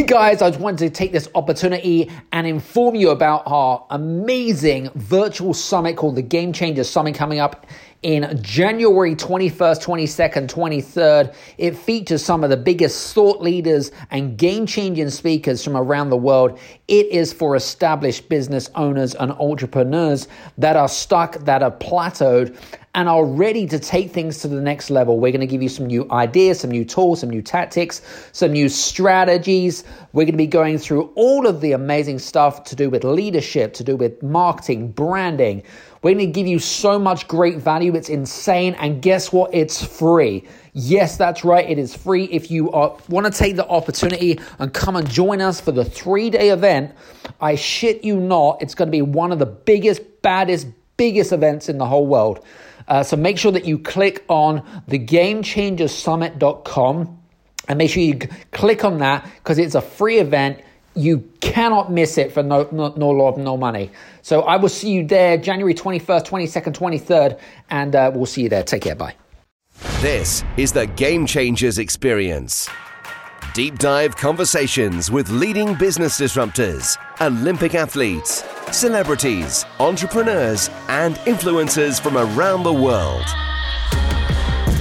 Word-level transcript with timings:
Hey 0.00 0.06
guys, 0.06 0.40
I 0.40 0.48
just 0.48 0.60
wanted 0.62 0.78
to 0.78 0.88
take 0.88 1.12
this 1.12 1.28
opportunity 1.34 2.10
and 2.32 2.46
inform 2.46 2.94
you 2.94 3.10
about 3.10 3.42
our 3.44 3.84
amazing 3.90 4.88
virtual 4.94 5.52
summit 5.52 5.98
called 5.98 6.16
the 6.16 6.22
Game 6.22 6.54
Changers 6.54 6.88
Summit 6.88 7.14
coming 7.14 7.38
up 7.38 7.66
in 8.02 8.40
January 8.42 9.14
21st, 9.14 9.84
22nd, 9.84 10.48
23rd. 10.48 11.34
It 11.58 11.76
features 11.76 12.24
some 12.24 12.42
of 12.42 12.50
the 12.50 12.56
biggest 12.56 13.14
thought 13.14 13.42
leaders 13.42 13.92
and 14.10 14.38
game 14.38 14.66
changing 14.66 15.10
speakers 15.10 15.62
from 15.62 15.76
around 15.76 16.08
the 16.08 16.16
world. 16.16 16.58
It 16.88 17.06
is 17.06 17.32
for 17.32 17.56
established 17.56 18.28
business 18.28 18.70
owners 18.74 19.14
and 19.14 19.32
entrepreneurs 19.32 20.28
that 20.56 20.76
are 20.76 20.88
stuck, 20.88 21.44
that 21.44 21.62
are 21.62 21.70
plateaued, 21.70 22.56
and 22.94 23.08
are 23.08 23.24
ready 23.24 23.66
to 23.68 23.78
take 23.78 24.10
things 24.10 24.40
to 24.40 24.48
the 24.48 24.60
next 24.60 24.90
level. 24.90 25.20
We're 25.20 25.30
going 25.30 25.42
to 25.42 25.46
give 25.46 25.62
you 25.62 25.68
some 25.68 25.86
new 25.86 26.10
ideas, 26.10 26.60
some 26.60 26.70
new 26.70 26.84
tools, 26.84 27.20
some 27.20 27.30
new 27.30 27.42
tactics, 27.42 28.02
some 28.32 28.52
new 28.52 28.68
strategies. 28.68 29.84
We're 30.12 30.24
going 30.24 30.32
to 30.32 30.38
be 30.38 30.48
going 30.48 30.78
through 30.78 31.12
all 31.14 31.46
of 31.46 31.60
the 31.60 31.72
amazing 31.72 32.18
stuff 32.18 32.64
to 32.64 32.74
do 32.74 32.90
with 32.90 33.04
leadership, 33.04 33.74
to 33.74 33.84
do 33.84 33.94
with 33.94 34.20
marketing, 34.22 34.90
branding. 34.90 35.62
We're 36.02 36.14
going 36.14 36.26
to 36.26 36.32
give 36.32 36.46
you 36.46 36.58
so 36.58 36.98
much 36.98 37.28
great 37.28 37.58
value. 37.58 37.94
It's 37.94 38.08
insane. 38.08 38.72
And 38.74 39.02
guess 39.02 39.30
what? 39.32 39.52
It's 39.52 39.84
free. 39.84 40.44
Yes, 40.72 41.18
that's 41.18 41.44
right. 41.44 41.68
It 41.68 41.78
is 41.78 41.94
free. 41.94 42.24
If 42.24 42.50
you 42.50 42.72
are, 42.72 42.96
want 43.08 43.26
to 43.26 43.32
take 43.32 43.56
the 43.56 43.68
opportunity 43.68 44.40
and 44.58 44.72
come 44.72 44.96
and 44.96 45.10
join 45.10 45.42
us 45.42 45.60
for 45.60 45.72
the 45.72 45.84
three 45.84 46.30
day 46.30 46.48
event, 46.50 46.94
I 47.40 47.56
shit 47.56 48.02
you 48.02 48.18
not, 48.18 48.62
it's 48.62 48.74
going 48.74 48.88
to 48.88 48.92
be 48.92 49.02
one 49.02 49.30
of 49.30 49.38
the 49.38 49.44
biggest, 49.46 50.00
baddest, 50.22 50.68
biggest 50.96 51.32
events 51.32 51.68
in 51.68 51.76
the 51.76 51.86
whole 51.86 52.06
world. 52.06 52.42
Uh, 52.88 53.02
so 53.02 53.14
make 53.16 53.36
sure 53.36 53.52
that 53.52 53.66
you 53.66 53.78
click 53.78 54.24
on 54.28 54.62
thegamechangersummit.com 54.88 57.18
and 57.68 57.78
make 57.78 57.90
sure 57.90 58.02
you 58.02 58.18
click 58.52 58.84
on 58.84 58.96
that 58.98 59.28
because 59.36 59.58
it's 59.58 59.74
a 59.74 59.82
free 59.82 60.18
event. 60.18 60.62
You 60.94 61.28
cannot 61.40 61.92
miss 61.92 62.18
it 62.18 62.32
for 62.32 62.42
no, 62.42 62.68
no, 62.72 62.92
no 62.96 63.08
love, 63.08 63.38
no 63.38 63.56
money. 63.56 63.90
So 64.22 64.42
I 64.42 64.56
will 64.56 64.68
see 64.68 64.90
you 64.90 65.06
there 65.06 65.36
January 65.36 65.74
21st, 65.74 66.26
22nd, 66.26 66.72
23rd, 66.72 67.40
and 67.70 67.94
uh, 67.94 68.10
we'll 68.14 68.26
see 68.26 68.42
you 68.42 68.48
there. 68.48 68.62
Take 68.62 68.82
care. 68.82 68.94
Bye. 68.94 69.14
This 70.00 70.44
is 70.56 70.72
the 70.72 70.86
Game 70.86 71.26
Changers 71.26 71.78
Experience. 71.78 72.68
Deep 73.54 73.78
dive 73.78 74.16
conversations 74.16 75.10
with 75.10 75.28
leading 75.30 75.74
business 75.74 76.20
disruptors, 76.20 76.96
Olympic 77.20 77.74
athletes, 77.74 78.44
celebrities, 78.70 79.64
entrepreneurs, 79.80 80.70
and 80.88 81.16
influencers 81.26 82.00
from 82.00 82.16
around 82.16 82.62
the 82.62 82.72
world. 82.72 83.26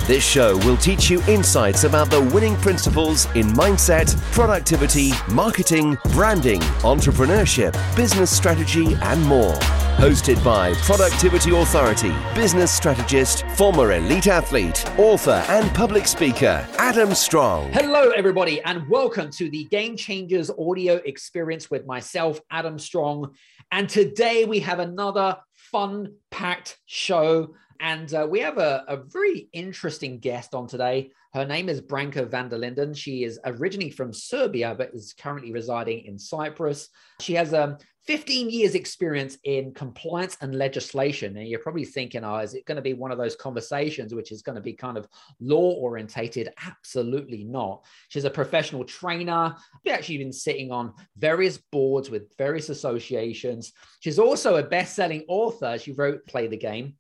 This 0.10 0.28
show 0.28 0.58
will 0.66 0.78
teach 0.78 1.12
you 1.12 1.22
insights 1.28 1.84
about 1.84 2.10
the 2.10 2.20
winning 2.20 2.56
principles 2.56 3.28
in 3.36 3.46
mindset, 3.50 4.20
productivity, 4.32 5.12
marketing, 5.30 6.00
branding, 6.14 6.62
entrepreneurship, 6.82 7.76
business 7.96 8.36
strategy, 8.36 8.96
and 9.04 9.24
more. 9.24 9.54
Hosted 10.00 10.44
by 10.44 10.74
Productivity 10.82 11.56
Authority, 11.56 12.12
business 12.34 12.72
strategist, 12.72 13.46
former 13.50 13.92
elite 13.92 14.26
athlete, 14.26 14.84
author, 14.98 15.46
and 15.48 15.72
public 15.76 16.08
speaker, 16.08 16.68
Adam 16.80 17.14
Strong. 17.14 17.72
Hello, 17.74 18.10
everybody, 18.10 18.64
and 18.64 18.90
welcome 18.90 19.30
to 19.34 19.48
the 19.52 19.66
Game 19.66 19.96
Changers 19.96 20.50
audio 20.50 20.96
experience 21.06 21.70
with 21.70 21.86
myself, 21.86 22.42
Adam 22.50 22.80
Strong. 22.80 23.36
And 23.72 23.88
today 23.88 24.46
we 24.46 24.62
have 24.62 24.80
another 24.80 25.38
fun 25.54 26.16
packed 26.32 26.80
show 26.88 27.54
and 27.80 28.14
uh, 28.14 28.28
we 28.30 28.40
have 28.42 28.58
a, 28.58 28.84
a, 28.88 28.98
very 28.98 29.48
interesting 29.54 30.20
guest 30.20 30.54
on 30.54 30.68
today. 30.68 31.12
Her 31.34 31.46
name 31.46 31.70
is 31.70 31.80
Branka 31.80 32.26
van 32.26 32.50
der 32.50 32.58
Linden. 32.58 32.94
She 32.94 33.24
is 33.24 33.40
originally 33.46 33.90
from 33.90 34.12
Serbia, 34.12 34.76
but 34.78 34.94
is 34.94 35.14
currently 35.14 35.54
residing 35.54 36.06
in 36.06 36.20
Cyprus. 36.20 36.90
She 37.22 37.34
has 37.36 37.54
um, 37.54 37.78
15 38.06 38.50
years 38.50 38.76
experience 38.76 39.38
in 39.44 39.74
compliance 39.74 40.36
and 40.42 40.56
legislation. 40.56 41.38
And 41.38 41.48
you're 41.48 41.60
probably 41.60 41.86
thinking, 41.86 42.24
oh, 42.24 42.38
is 42.38 42.54
it 42.54 42.66
going 42.66 42.78
to 42.78 42.82
be 42.82 42.94
one 42.94 43.12
of 43.12 43.18
those 43.18 43.36
conversations 43.36 44.14
which 44.14 44.32
is 44.32 44.42
going 44.42 44.56
to 44.56 44.62
be 44.62 44.74
kind 44.74 44.98
of 44.98 45.08
law 45.40 45.74
orientated? 45.76 46.50
Absolutely 46.66 47.44
not. 47.44 47.86
She's 48.10 48.26
a 48.26 48.30
professional 48.30 48.84
trainer. 48.84 49.56
She's 49.86 49.94
actually 49.94 50.18
been 50.18 50.34
sitting 50.34 50.72
on 50.72 50.94
various 51.18 51.60
boards 51.72 52.10
with 52.10 52.36
various 52.38 52.70
associations. 52.70 53.72
She's 54.02 54.20
also 54.20 54.56
a 54.56 54.64
best-selling 54.64 55.24
author. 55.28 55.78
She 55.78 55.92
wrote 55.92 56.26
Play 56.26 56.48
the 56.48 56.58
Game 56.58 56.96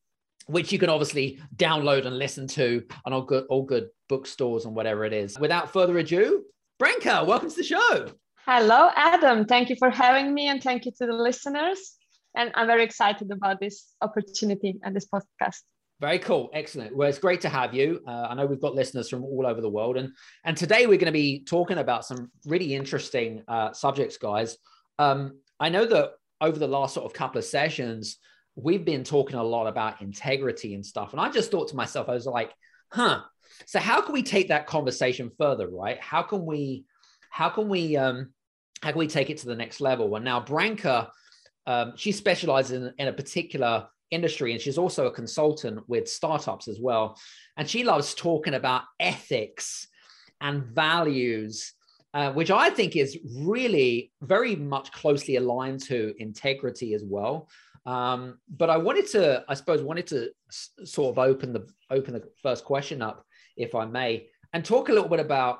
which 0.50 0.72
you 0.72 0.80
can 0.80 0.90
obviously 0.90 1.40
download 1.56 2.06
and 2.06 2.18
listen 2.18 2.48
to 2.48 2.84
on 3.06 3.14
all 3.14 3.22
good, 3.22 3.46
all 3.50 3.64
good 3.64 3.90
bookstores 4.08 4.66
and 4.66 4.76
whatever 4.76 5.06
it 5.06 5.14
is. 5.14 5.38
Without 5.40 5.72
further 5.72 5.98
ado, 6.00 6.44
Branka, 6.80 7.24
welcome 7.26 7.50
to 7.50 7.56
the 7.56 7.64
show. 7.64 8.08
Hello, 8.48 8.90
Adam. 8.96 9.46
Thank 9.46 9.70
you 9.70 9.76
for 9.78 9.92
having 9.92 10.34
me, 10.34 10.48
and 10.48 10.62
thank 10.62 10.86
you 10.86 10.92
to 10.98 11.06
the 11.06 11.14
listeners. 11.14 11.96
And 12.36 12.52
I'm 12.56 12.66
very 12.66 12.84
excited 12.84 13.30
about 13.32 13.60
this 13.60 13.94
opportunity 14.02 14.80
and 14.82 14.96
this 14.96 15.08
podcast. 15.14 15.58
Very 16.02 16.18
cool, 16.18 16.50
excellent. 16.54 16.96
Well, 16.96 17.10
it's 17.10 17.20
great 17.20 17.42
to 17.42 17.50
have 17.50 17.76
you. 17.76 18.02
Uh, 18.08 18.28
I 18.30 18.34
know 18.34 18.48
we've 18.48 18.62
got 18.62 18.74
listeners 18.74 19.08
from 19.08 19.24
all 19.24 19.46
over 19.46 19.62
the 19.62 19.70
world, 19.70 19.98
and 19.98 20.10
and 20.46 20.58
today 20.58 20.88
we're 20.88 20.98
going 20.98 21.06
to 21.06 21.12
be 21.12 21.44
talking 21.44 21.78
about 21.78 22.06
some 22.06 22.32
really 22.46 22.74
interesting 22.74 23.44
uh, 23.48 23.72
subjects, 23.74 24.18
guys. 24.18 24.58
Um, 24.98 25.42
I 25.60 25.70
know 25.70 25.86
that 25.86 26.14
over 26.42 26.58
the 26.58 26.68
last 26.68 26.96
sort 26.96 27.06
of 27.06 27.14
couple 27.14 27.38
of 27.38 27.46
sessions, 27.46 28.18
we've 28.64 28.86
been 28.86 29.04
talking 29.04 29.38
a 29.38 29.44
lot 29.44 29.68
about 29.68 30.02
integrity 30.02 30.74
and 30.76 30.86
stuff. 30.86 31.12
And 31.12 31.22
I 31.22 31.30
just 31.30 31.52
thought 31.52 31.70
to 31.70 31.76
myself, 31.76 32.10
I 32.10 32.14
was 32.14 32.26
like, 32.26 32.52
huh. 32.92 33.22
So 33.66 33.80
how 33.80 34.02
can 34.02 34.14
we 34.14 34.24
take 34.24 34.50
that 34.50 34.68
conversation 34.68 35.32
further, 35.38 35.68
right? 35.68 36.00
How 36.00 36.22
can 36.22 36.46
we, 36.46 36.86
how 37.30 37.50
can 37.50 37.68
we, 37.68 37.98
um, 37.98 38.34
how 38.82 38.92
can 38.92 39.00
we 39.00 39.08
take 39.08 39.30
it 39.30 39.38
to 39.40 39.48
the 39.48 39.56
next 39.56 39.82
level? 39.82 40.16
And 40.16 40.24
now 40.24 40.40
Branka, 40.40 41.10
um, 41.68 41.94
she 41.96 42.12
specializes 42.12 42.72
in, 42.72 42.94
in 42.98 43.08
a 43.08 43.14
particular 43.14 43.88
industry 44.12 44.54
and 44.54 44.62
she's 44.62 44.78
also 44.78 45.08
a 45.08 45.12
consultant 45.12 45.88
with 45.88 46.08
startups 46.08 46.68
as 46.68 46.80
well. 46.80 47.20
And 47.58 47.70
she 47.70 47.84
loves 47.84 48.14
talking 48.14 48.54
about 48.54 48.84
ethics 49.00 49.88
and 50.42 50.64
values 50.64 51.74
uh, 52.14 52.32
which 52.32 52.50
I 52.50 52.70
think 52.70 52.96
is 52.96 53.18
really 53.38 54.12
very 54.22 54.56
much 54.56 54.92
closely 54.92 55.36
aligned 55.36 55.82
to 55.84 56.14
integrity 56.18 56.94
as 56.94 57.04
well. 57.06 57.50
Um, 57.86 58.40
but 58.50 58.70
I 58.70 58.78
wanted 58.78 59.08
to, 59.08 59.44
I 59.48 59.54
suppose, 59.54 59.82
wanted 59.82 60.08
to 60.08 60.30
sort 60.84 61.12
of 61.12 61.20
open 61.20 61.54
the 61.54 61.68
open 61.90 62.14
the 62.14 62.24
first 62.42 62.66
question 62.66 63.02
up, 63.02 63.26
if 63.58 63.76
I 63.76 63.86
may, 63.86 64.28
and 64.54 64.64
talk 64.64 64.90
a 64.90 64.94
little 64.94 65.10
bit 65.10 65.20
about 65.20 65.60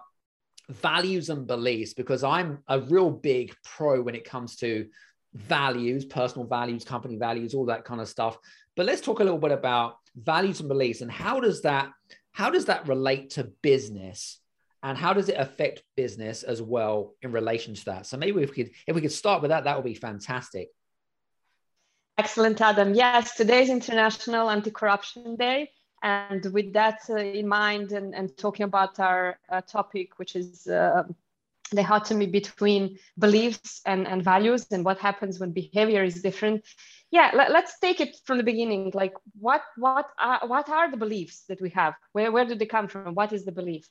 values 0.70 1.30
and 1.30 1.48
beliefs 1.48 1.94
because 1.94 2.24
I'm 2.24 2.60
a 2.68 2.80
real 2.80 3.10
big 3.10 3.56
pro 3.64 4.02
when 4.02 4.16
it 4.16 4.24
comes 4.24 4.56
to 4.58 4.88
values, 5.34 6.06
personal 6.06 6.48
values, 6.48 6.84
company 6.84 7.16
values, 7.16 7.54
all 7.54 7.66
that 7.66 7.86
kind 7.86 8.02
of 8.02 8.08
stuff. 8.08 8.38
But 8.76 8.86
let's 8.86 9.02
talk 9.02 9.20
a 9.20 9.24
little 9.24 9.40
bit 9.40 9.52
about 9.52 9.96
values 10.16 10.60
and 10.60 10.70
beliefs 10.70 11.02
and 11.02 11.12
how 11.12 11.40
does 11.40 11.62
that 11.64 11.92
how 12.32 12.50
does 12.50 12.66
that 12.66 12.88
relate 12.88 13.32
to 13.32 13.52
business 13.62 14.40
and 14.82 14.98
how 14.98 15.14
does 15.14 15.30
it 15.30 15.38
affect 15.38 15.84
business 15.98 16.44
as 16.44 16.62
well 16.62 17.16
in 17.22 17.32
relation 17.32 17.74
to 17.74 17.86
that? 17.86 18.06
So 18.06 18.18
maybe 18.18 18.42
if 18.42 18.52
we 18.52 18.64
could 18.64 18.74
if 18.88 18.96
we 18.96 19.02
could 19.02 19.12
start 19.12 19.42
with 19.42 19.50
that, 19.50 19.66
that 19.66 19.76
would 19.76 19.86
be 19.86 19.96
fantastic. 19.96 20.70
Excellent, 22.20 22.60
Adam. 22.60 22.94
Yes, 22.94 23.36
today 23.36 23.62
is 23.62 23.70
International 23.70 24.50
Anti-Corruption 24.50 25.38
Day. 25.38 25.72
And 26.04 26.46
with 26.52 26.74
that 26.74 27.00
uh, 27.10 27.16
in 27.16 27.48
mind 27.48 27.94
and, 27.94 28.14
and 28.14 28.36
talking 28.36 28.66
about 28.66 29.00
our 29.00 29.40
uh, 29.48 29.62
topic, 29.62 30.20
which 30.20 30.36
is 30.36 30.68
uh, 30.68 31.04
the 31.72 31.78
dichotomy 31.78 32.28
between 32.28 33.00
beliefs 33.18 33.80
and, 33.86 34.06
and 34.06 34.22
values 34.22 34.68
and 34.70 34.84
what 34.84 35.00
happens 35.00 35.40
when 35.40 35.52
behavior 35.52 36.04
is 36.04 36.22
different. 36.22 36.66
Yeah, 37.10 37.32
let, 37.34 37.52
us 37.52 37.72
take 37.80 38.02
it 38.02 38.18
from 38.26 38.36
the 38.36 38.44
beginning. 38.44 38.92
Like 38.94 39.14
what, 39.40 39.62
what, 39.78 40.10
are, 40.20 40.42
what 40.46 40.68
are 40.68 40.92
the 40.92 40.98
beliefs 40.98 41.46
that 41.48 41.62
we 41.62 41.70
have? 41.70 41.94
Where, 42.12 42.34
where 42.34 42.44
do 42.44 42.56
they 42.56 42.66
come 42.66 42.90
from? 42.90 43.16
What 43.16 43.32
is 43.32 43.46
the 43.46 43.54
belief? 43.54 43.88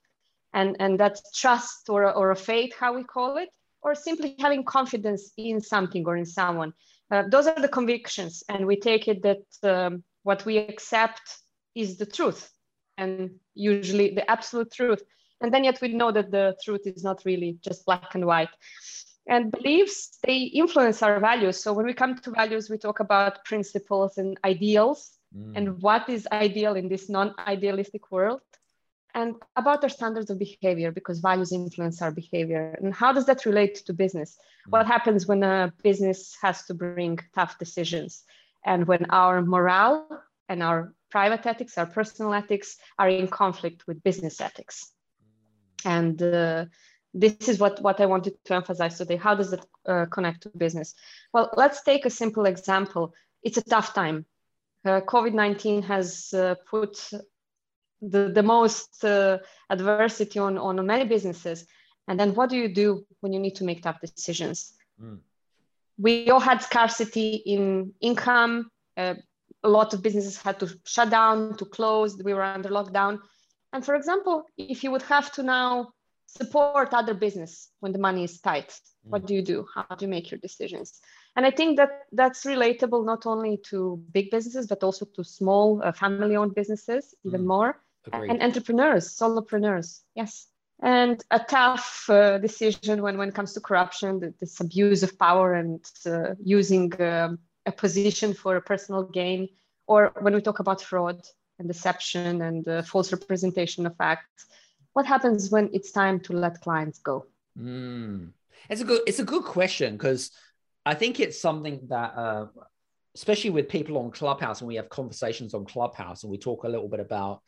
And, 0.53 0.77
and 0.81 1.01
that's 1.01 1.33
trust 1.33 1.89
or, 1.89 2.13
or 2.13 2.31
a 2.31 2.37
faith, 2.37 2.75
how 2.79 2.93
we 2.95 3.05
call 3.05 3.39
it, 3.39 3.49
or 3.81 3.95
simply 3.95 4.37
having 4.39 4.65
confidence 4.65 5.33
in 5.39 5.63
something 5.63 6.05
or 6.05 6.19
in 6.19 6.27
someone. 6.27 6.75
Uh, 7.11 7.25
those 7.31 7.47
are 7.47 7.61
the 7.61 7.69
convictions, 7.69 8.43
and 8.49 8.67
we 8.67 8.77
take 8.77 9.09
it 9.09 9.23
that 9.23 9.45
um, 9.63 10.03
what 10.25 10.45
we 10.45 10.59
accept 10.59 11.23
is 11.75 11.97
the 11.97 12.07
truth, 12.07 12.51
and 12.99 13.31
usually 13.55 14.15
the 14.15 14.31
absolute 14.31 14.71
truth. 14.73 15.03
And 15.41 15.55
then 15.55 15.65
yet 15.65 15.81
we 15.81 15.89
know 15.89 16.11
that 16.13 16.31
the 16.31 16.57
truth 16.65 16.83
is 16.85 17.05
not 17.05 17.23
really 17.25 17.59
just 17.63 17.87
black 17.87 18.15
and 18.15 18.27
white. 18.27 18.51
And 19.29 19.53
beliefs, 19.53 20.19
they 20.27 20.39
influence 20.39 21.03
our 21.03 21.21
values. 21.21 21.63
So 21.63 21.73
when 21.73 21.87
we 21.87 21.93
come 21.95 22.17
to 22.17 22.31
values, 22.31 22.71
we 22.71 22.79
talk 22.79 23.01
about 23.01 23.45
principles 23.45 24.17
and 24.19 24.39
ideals. 24.45 25.13
Mm. 25.37 25.53
And 25.55 25.83
what 25.83 26.09
is 26.09 26.27
ideal 26.33 26.75
in 26.75 26.89
this 26.89 27.09
non 27.11 27.35
idealistic 27.47 28.11
world? 28.11 28.41
And 29.15 29.35
about 29.57 29.83
our 29.83 29.89
standards 29.89 30.31
of 30.31 30.39
behavior 30.39 30.93
because 30.93 31.21
values 31.21 31.53
influence 31.53 32.03
our 32.03 32.11
behavior 32.11 32.77
and 32.81 32.95
how 32.95 33.13
does 33.13 33.27
that 33.27 33.47
relate 33.47 33.77
to 33.87 33.93
business 33.93 34.37
mm. 34.67 34.73
what 34.73 34.87
happens 34.87 35.27
when 35.27 35.43
a 35.43 35.73
business 35.83 36.37
has 36.41 36.65
to 36.65 36.75
bring 36.75 37.19
tough 37.35 37.59
decisions 37.59 38.25
and 38.65 38.87
when 38.87 39.07
our 39.11 39.43
morale 39.43 40.07
and 40.49 40.63
our 40.63 40.93
private 41.11 41.45
ethics 41.47 41.79
our 41.79 41.87
personal 41.87 42.35
ethics 42.35 42.77
are 42.99 43.09
in 43.09 43.27
conflict 43.29 43.87
with 43.87 44.03
business 44.03 44.41
ethics 44.41 44.93
and 45.85 46.23
uh, 46.23 46.65
this 47.15 47.49
is 47.49 47.59
what, 47.59 47.81
what 47.83 48.01
I 48.01 48.07
wanted 48.07 48.35
to 48.45 48.55
emphasize 48.55 48.99
today. 48.99 49.17
How 49.17 49.35
does 49.35 49.53
it 49.53 49.65
uh, 49.87 50.07
connect 50.07 50.43
to 50.43 50.51
business? 50.51 50.95
Well, 51.33 51.51
let's 51.57 51.83
take 51.83 52.07
a 52.07 52.11
simple 52.11 52.47
example. 52.47 53.15
It's 53.43 53.57
a 53.57 53.63
tough 53.63 53.95
time. 53.95 54.27
Uh, 54.85 55.01
COVID 55.01 55.35
19 55.35 55.83
has 55.83 56.33
uh, 56.33 56.55
put 56.71 57.11
the, 58.01 58.31
the 58.35 58.43
most 58.43 59.05
uh, 59.05 59.39
adversity 59.71 60.39
on, 60.39 60.59
on 60.59 60.85
many 60.87 61.05
businesses. 61.05 61.67
And 62.07 62.19
then 62.19 62.35
what 62.35 62.51
do 62.51 62.57
you 62.57 62.73
do 62.73 63.07
when 63.21 63.33
you 63.33 63.41
need 63.41 63.57
to 63.57 63.65
make 63.65 63.83
tough 63.83 64.01
decisions? 64.01 64.73
Mm. 65.03 65.19
We 65.99 66.31
all 66.31 66.41
had 66.41 66.63
scarcity 66.63 67.43
in 67.45 67.93
income. 68.01 68.71
Uh, 68.97 69.15
a 69.65 69.69
lot 69.69 69.93
of 69.93 70.03
businesses 70.03 70.41
had 70.41 70.61
to 70.61 70.69
shut 70.87 71.11
down, 71.11 71.57
to 71.57 71.65
close. 71.65 72.17
We 72.23 72.35
were 72.35 72.43
under 72.43 72.69
lockdown. 72.69 73.19
And 73.73 73.85
for 73.85 73.95
example, 73.95 74.45
if 74.57 74.83
you 74.83 74.91
would 74.91 75.03
have 75.03 75.33
to 75.33 75.43
now 75.43 75.91
support 76.27 76.95
other 76.95 77.15
business 77.15 77.71
when 77.81 77.93
the 77.93 77.99
money 77.99 78.25
is 78.25 78.41
tight, 78.41 78.69
mm. 78.69 79.11
what 79.11 79.27
do 79.27 79.35
you 79.35 79.43
do? 79.43 79.67
How 79.75 79.95
do 79.97 80.05
you 80.05 80.11
make 80.11 80.31
your 80.31 80.39
decisions? 80.39 81.01
And 81.37 81.45
I 81.45 81.51
think 81.51 81.77
that 81.77 81.91
that's 82.13 82.45
relatable 82.45 83.05
not 83.05 83.27
only 83.27 83.59
to 83.71 84.03
big 84.13 84.31
businesses, 84.31 84.67
but 84.67 84.83
also 84.83 85.05
to 85.15 85.25
small 85.25 85.81
uh, 85.85 85.93
family 85.93 86.37
owned 86.37 86.55
businesses, 86.55 87.15
even 87.25 87.43
mm. 87.43 87.47
more, 87.47 87.83
Agreed. 88.07 88.31
and 88.31 88.43
entrepreneurs, 88.43 89.09
solopreneurs. 89.09 90.01
Yes. 90.15 90.47
And 90.81 91.23
a 91.31 91.41
tough 91.41 92.09
uh, 92.09 92.39
decision 92.39 93.03
when, 93.03 93.19
when 93.19 93.29
it 93.29 93.35
comes 93.35 93.53
to 93.55 93.61
corruption, 93.61 94.35
this 94.41 94.61
abuse 94.61 95.03
of 95.03 95.19
power 95.19 95.55
and 95.55 95.85
uh, 96.07 96.35
using 96.41 96.93
um, 97.03 97.41
a 97.67 97.73
position 97.73 98.33
for 98.33 98.57
a 98.57 98.63
personal 98.63 99.03
gain, 99.03 99.49
or 99.87 100.13
when 100.21 100.35
we 100.35 100.41
talk 100.41 100.61
about 100.61 100.81
fraud 100.81 101.21
and 101.59 101.67
deception 101.67 102.43
and 102.43 102.67
uh, 102.69 102.83
false 102.83 103.13
representation 103.13 103.87
of 103.87 103.97
facts. 103.97 104.47
What 104.93 105.07
happens 105.07 105.51
when 105.51 105.71
it's 105.73 105.91
time 105.91 106.21
to 106.21 106.33
let 106.33 106.61
clients 106.61 107.01
go? 107.01 107.27
Mm. 107.59 108.31
It's 108.71 108.81
a 108.81 108.85
good 108.85 109.03
it's 109.07 109.19
a 109.19 109.25
good 109.25 109.45
question 109.45 109.97
because 109.97 110.31
I 110.87 110.95
think 110.95 111.21
it's 111.21 111.41
something 111.41 111.81
that, 111.89 112.17
uh, 112.17 112.47
especially 113.15 113.51
with 113.51 113.69
people 113.69 113.99
on 113.99 114.11
Clubhouse, 114.11 114.61
and 114.61 114.69
we 114.69 114.77
have 114.77 114.89
conversations 114.89 115.53
on 115.53 115.67
Clubhouse, 115.67 116.23
and 116.23 116.31
we 116.31 116.39
talk 116.39 116.65
a 116.65 116.69
little 116.69 116.89
bit 116.89 117.01
about, 117.01 117.43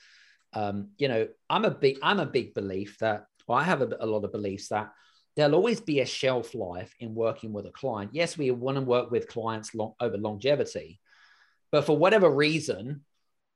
um, 0.52 0.90
you 0.98 1.08
know, 1.08 1.28
I'm 1.48 1.64
a 1.64 1.70
big, 1.70 1.98
I'm 2.02 2.20
a 2.20 2.26
big 2.26 2.54
belief 2.54 2.98
that, 2.98 3.26
well, 3.46 3.58
I 3.58 3.64
have 3.64 3.82
a, 3.82 3.96
a 4.00 4.06
lot 4.06 4.24
of 4.24 4.32
beliefs 4.32 4.68
that 4.68 4.90
there'll 5.36 5.54
always 5.54 5.80
be 5.80 6.00
a 6.00 6.06
shelf 6.06 6.54
life 6.54 6.94
in 6.98 7.14
working 7.14 7.52
with 7.52 7.66
a 7.66 7.70
client. 7.70 8.10
Yes, 8.12 8.36
we 8.36 8.50
want 8.50 8.76
to 8.76 8.82
work 8.82 9.10
with 9.10 9.28
clients 9.28 9.74
long, 9.74 9.94
over 10.00 10.18
longevity, 10.18 11.00
but 11.70 11.84
for 11.84 11.96
whatever 11.96 12.28
reason, 12.28 13.04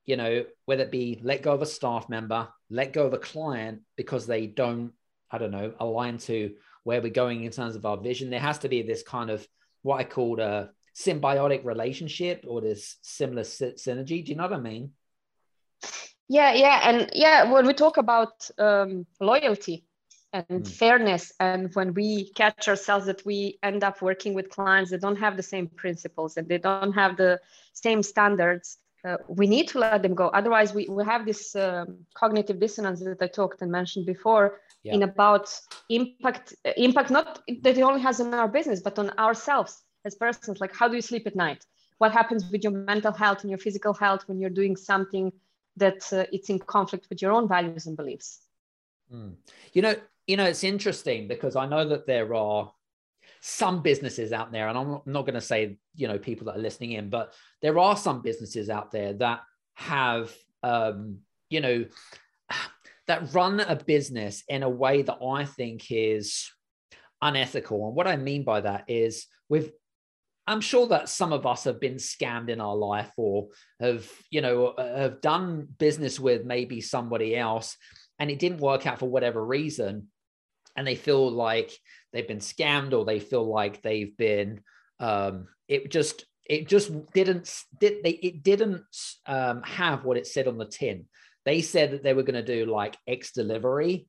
you 0.04 0.16
know, 0.16 0.44
whether 0.66 0.84
it 0.84 0.90
be 0.90 1.20
let 1.22 1.42
go 1.42 1.52
of 1.52 1.62
a 1.62 1.66
staff 1.66 2.08
member, 2.08 2.48
let 2.70 2.92
go 2.92 3.06
of 3.06 3.12
a 3.12 3.18
client 3.18 3.80
because 3.96 4.26
they 4.26 4.46
don't, 4.46 4.92
I 5.30 5.38
don't 5.38 5.50
know, 5.50 5.74
align 5.80 6.18
to 6.18 6.54
where 6.84 7.00
we're 7.00 7.10
going 7.10 7.44
in 7.44 7.50
terms 7.50 7.76
of 7.76 7.86
our 7.86 7.96
vision, 7.96 8.30
there 8.30 8.40
has 8.40 8.58
to 8.58 8.68
be 8.68 8.82
this 8.82 9.02
kind 9.02 9.30
of 9.30 9.46
what 9.82 9.96
I 10.00 10.04
called 10.04 10.38
a 10.38 10.70
symbiotic 10.96 11.64
relationship 11.64 12.44
or 12.46 12.60
this 12.60 12.96
similar 13.02 13.42
synergy. 13.42 14.24
Do 14.24 14.30
you 14.30 14.36
know 14.36 14.44
what 14.44 14.52
I 14.52 14.60
mean? 14.60 14.92
Yeah, 16.28 16.54
yeah, 16.54 16.80
and 16.88 17.10
yeah, 17.12 17.50
when 17.50 17.66
we 17.66 17.74
talk 17.74 17.96
about 17.96 18.48
um, 18.58 19.06
loyalty 19.20 19.84
and 20.32 20.46
mm. 20.48 20.68
fairness, 20.68 21.32
and 21.38 21.74
when 21.74 21.92
we 21.92 22.30
catch 22.32 22.66
ourselves 22.66 23.06
that 23.06 23.24
we 23.26 23.58
end 23.62 23.84
up 23.84 24.00
working 24.00 24.32
with 24.34 24.48
clients 24.48 24.90
that 24.90 25.02
don't 25.02 25.16
have 25.16 25.36
the 25.36 25.42
same 25.42 25.68
principles 25.68 26.36
and 26.36 26.48
they 26.48 26.58
don't 26.58 26.92
have 26.92 27.16
the 27.16 27.40
same 27.74 28.02
standards, 28.02 28.78
uh, 29.04 29.18
we 29.28 29.46
need 29.46 29.68
to 29.68 29.78
let 29.78 30.02
them 30.02 30.14
go. 30.14 30.28
Otherwise, 30.28 30.72
we, 30.72 30.86
we 30.88 31.04
have 31.04 31.26
this 31.26 31.54
um, 31.56 31.98
cognitive 32.14 32.58
dissonance 32.58 33.00
that 33.00 33.20
I 33.20 33.26
talked 33.26 33.60
and 33.60 33.70
mentioned 33.70 34.06
before 34.06 34.60
yeah. 34.82 34.94
in 34.94 35.02
about 35.02 35.48
impact, 35.90 36.54
impact 36.78 37.10
not 37.10 37.42
that 37.62 37.76
it 37.76 37.82
only 37.82 38.00
has 38.00 38.18
on 38.20 38.32
our 38.32 38.48
business, 38.48 38.80
but 38.80 38.98
on 38.98 39.10
ourselves 39.18 39.82
as 40.06 40.14
persons. 40.14 40.58
Like, 40.58 40.74
how 40.74 40.88
do 40.88 40.94
you 40.94 41.02
sleep 41.02 41.26
at 41.26 41.36
night? 41.36 41.66
What 41.98 42.12
happens 42.12 42.50
with 42.50 42.64
your 42.64 42.72
mental 42.72 43.12
health 43.12 43.42
and 43.42 43.50
your 43.50 43.58
physical 43.58 43.92
health 43.92 44.22
when 44.26 44.40
you're 44.40 44.50
doing 44.50 44.74
something 44.74 45.30
that 45.76 46.12
uh, 46.12 46.24
it's 46.32 46.50
in 46.50 46.58
conflict 46.58 47.06
with 47.10 47.22
your 47.22 47.32
own 47.32 47.48
values 47.48 47.86
and 47.86 47.96
beliefs? 47.96 48.40
Mm. 49.12 49.34
You 49.72 49.82
know, 49.82 49.94
you 50.26 50.36
know, 50.36 50.44
it's 50.44 50.64
interesting 50.64 51.28
because 51.28 51.56
I 51.56 51.66
know 51.66 51.86
that 51.88 52.06
there 52.06 52.34
are 52.34 52.72
some 53.40 53.82
businesses 53.82 54.32
out 54.32 54.52
there, 54.52 54.68
and 54.68 54.78
I'm 54.78 55.00
not 55.04 55.22
going 55.22 55.34
to 55.34 55.40
say, 55.40 55.76
you 55.94 56.08
know, 56.08 56.18
people 56.18 56.46
that 56.46 56.56
are 56.56 56.60
listening 56.60 56.92
in, 56.92 57.10
but 57.10 57.32
there 57.60 57.78
are 57.78 57.96
some 57.96 58.22
businesses 58.22 58.70
out 58.70 58.90
there 58.90 59.12
that 59.14 59.40
have, 59.74 60.34
um, 60.62 61.18
you 61.50 61.60
know, 61.60 61.84
that 63.06 63.34
run 63.34 63.60
a 63.60 63.76
business 63.76 64.44
in 64.48 64.62
a 64.62 64.68
way 64.68 65.02
that 65.02 65.18
I 65.22 65.44
think 65.44 65.90
is 65.90 66.50
unethical. 67.20 67.86
And 67.86 67.94
what 67.94 68.06
I 68.06 68.16
mean 68.16 68.44
by 68.44 68.62
that 68.62 68.84
is 68.88 69.26
with 69.48 69.72
I'm 70.46 70.60
sure 70.60 70.88
that 70.88 71.08
some 71.08 71.32
of 71.32 71.46
us 71.46 71.64
have 71.64 71.80
been 71.80 71.94
scammed 71.94 72.50
in 72.50 72.60
our 72.60 72.76
life 72.76 73.10
or 73.16 73.48
have, 73.80 74.08
you 74.30 74.42
know, 74.42 74.74
have 74.76 75.20
done 75.20 75.66
business 75.78 76.20
with 76.20 76.44
maybe 76.44 76.80
somebody 76.80 77.34
else 77.34 77.76
and 78.18 78.30
it 78.30 78.38
didn't 78.38 78.60
work 78.60 78.86
out 78.86 78.98
for 78.98 79.08
whatever 79.08 79.44
reason 79.44 80.08
and 80.76 80.86
they 80.86 80.96
feel 80.96 81.30
like 81.30 81.72
they've 82.12 82.28
been 82.28 82.38
scammed 82.38 82.92
or 82.92 83.04
they 83.04 83.20
feel 83.20 83.46
like 83.46 83.82
they've 83.82 84.16
been 84.16 84.60
um, 85.00 85.48
it 85.68 85.90
just 85.90 86.26
it 86.44 86.68
just 86.68 86.92
didn't 87.12 87.52
did 87.80 88.04
they 88.04 88.10
it 88.10 88.42
didn't 88.42 88.84
um, 89.26 89.62
have 89.62 90.04
what 90.04 90.16
it 90.16 90.26
said 90.26 90.46
on 90.46 90.58
the 90.58 90.66
tin. 90.66 91.06
They 91.44 91.62
said 91.62 91.92
that 91.92 92.02
they 92.02 92.14
were 92.14 92.22
going 92.22 92.42
to 92.42 92.64
do 92.64 92.70
like 92.70 92.96
x 93.06 93.32
delivery. 93.32 94.06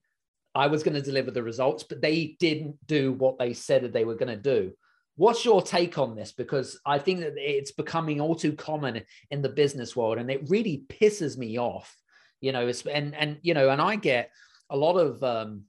I 0.54 0.68
was 0.68 0.84
going 0.84 0.96
to 0.96 1.02
deliver 1.02 1.32
the 1.32 1.44
results 1.44 1.84
but 1.84 2.02
they 2.02 2.36
didn't 2.40 2.76
do 2.86 3.14
what 3.14 3.38
they 3.38 3.54
said 3.54 3.84
that 3.84 3.94
they 3.94 4.06
were 4.06 4.16
going 4.16 4.36
to 4.36 4.42
do 4.42 4.74
what's 5.16 5.46
your 5.46 5.62
take 5.62 5.98
on 5.98 6.16
this? 6.16 6.32
Because 6.32 6.80
i 6.86 7.00
think 7.00 7.20
that 7.22 7.34
it's 7.38 7.72
becoming 7.72 8.22
all 8.22 8.36
too 8.36 8.54
common 8.54 9.02
in 9.32 9.42
the 9.42 9.50
business 9.50 9.96
world 9.96 10.18
and 10.18 10.30
it 10.30 10.50
really 10.50 10.84
pisses 10.90 11.38
me 11.38 11.58
off 11.58 11.98
you 12.42 12.52
know 12.52 12.70
and 12.92 13.16
and 13.16 13.38
you 13.42 13.54
know 13.54 13.70
and 13.70 13.82
i 13.82 13.96
get 13.96 14.30
a 14.70 14.78
lot 14.78 14.98
of 14.98 15.24
um 15.24 15.64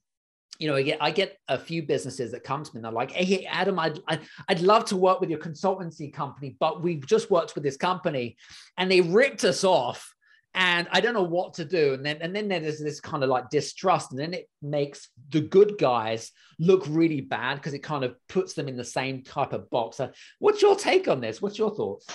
you 0.58 0.68
know, 0.68 0.76
I 0.76 0.82
get 0.82 0.98
I 1.00 1.10
get 1.10 1.38
a 1.48 1.58
few 1.58 1.82
businesses 1.82 2.32
that 2.32 2.44
come 2.44 2.62
to 2.62 2.70
me 2.72 2.78
and 2.78 2.84
they're 2.84 2.92
like, 2.92 3.10
"Hey, 3.10 3.44
Adam, 3.44 3.78
I'd 3.78 4.00
I'd 4.48 4.60
love 4.60 4.84
to 4.86 4.96
work 4.96 5.20
with 5.20 5.30
your 5.30 5.38
consultancy 5.38 6.12
company, 6.12 6.56
but 6.58 6.82
we've 6.82 7.06
just 7.06 7.30
worked 7.30 7.54
with 7.54 7.64
this 7.64 7.76
company, 7.76 8.36
and 8.78 8.90
they 8.90 9.00
ripped 9.00 9.44
us 9.44 9.64
off, 9.64 10.14
and 10.56 10.88
I 10.90 11.00
don't 11.00 11.14
know 11.14 11.22
what 11.22 11.54
to 11.54 11.64
do." 11.64 11.94
And 11.94 12.04
then 12.04 12.18
and 12.20 12.34
then 12.34 12.48
there's 12.48 12.80
this 12.80 13.00
kind 13.00 13.22
of 13.22 13.30
like 13.30 13.50
distrust, 13.50 14.10
and 14.10 14.18
then 14.18 14.34
it 14.34 14.48
makes 14.60 15.08
the 15.30 15.40
good 15.40 15.78
guys 15.78 16.32
look 16.58 16.84
really 16.88 17.20
bad 17.20 17.56
because 17.56 17.74
it 17.74 17.80
kind 17.80 18.02
of 18.02 18.16
puts 18.28 18.54
them 18.54 18.66
in 18.66 18.76
the 18.76 18.84
same 18.84 19.22
type 19.22 19.52
of 19.52 19.70
box. 19.70 19.98
So 19.98 20.10
what's 20.40 20.62
your 20.62 20.74
take 20.74 21.06
on 21.06 21.20
this? 21.20 21.40
What's 21.40 21.58
your 21.58 21.74
thoughts? 21.74 22.06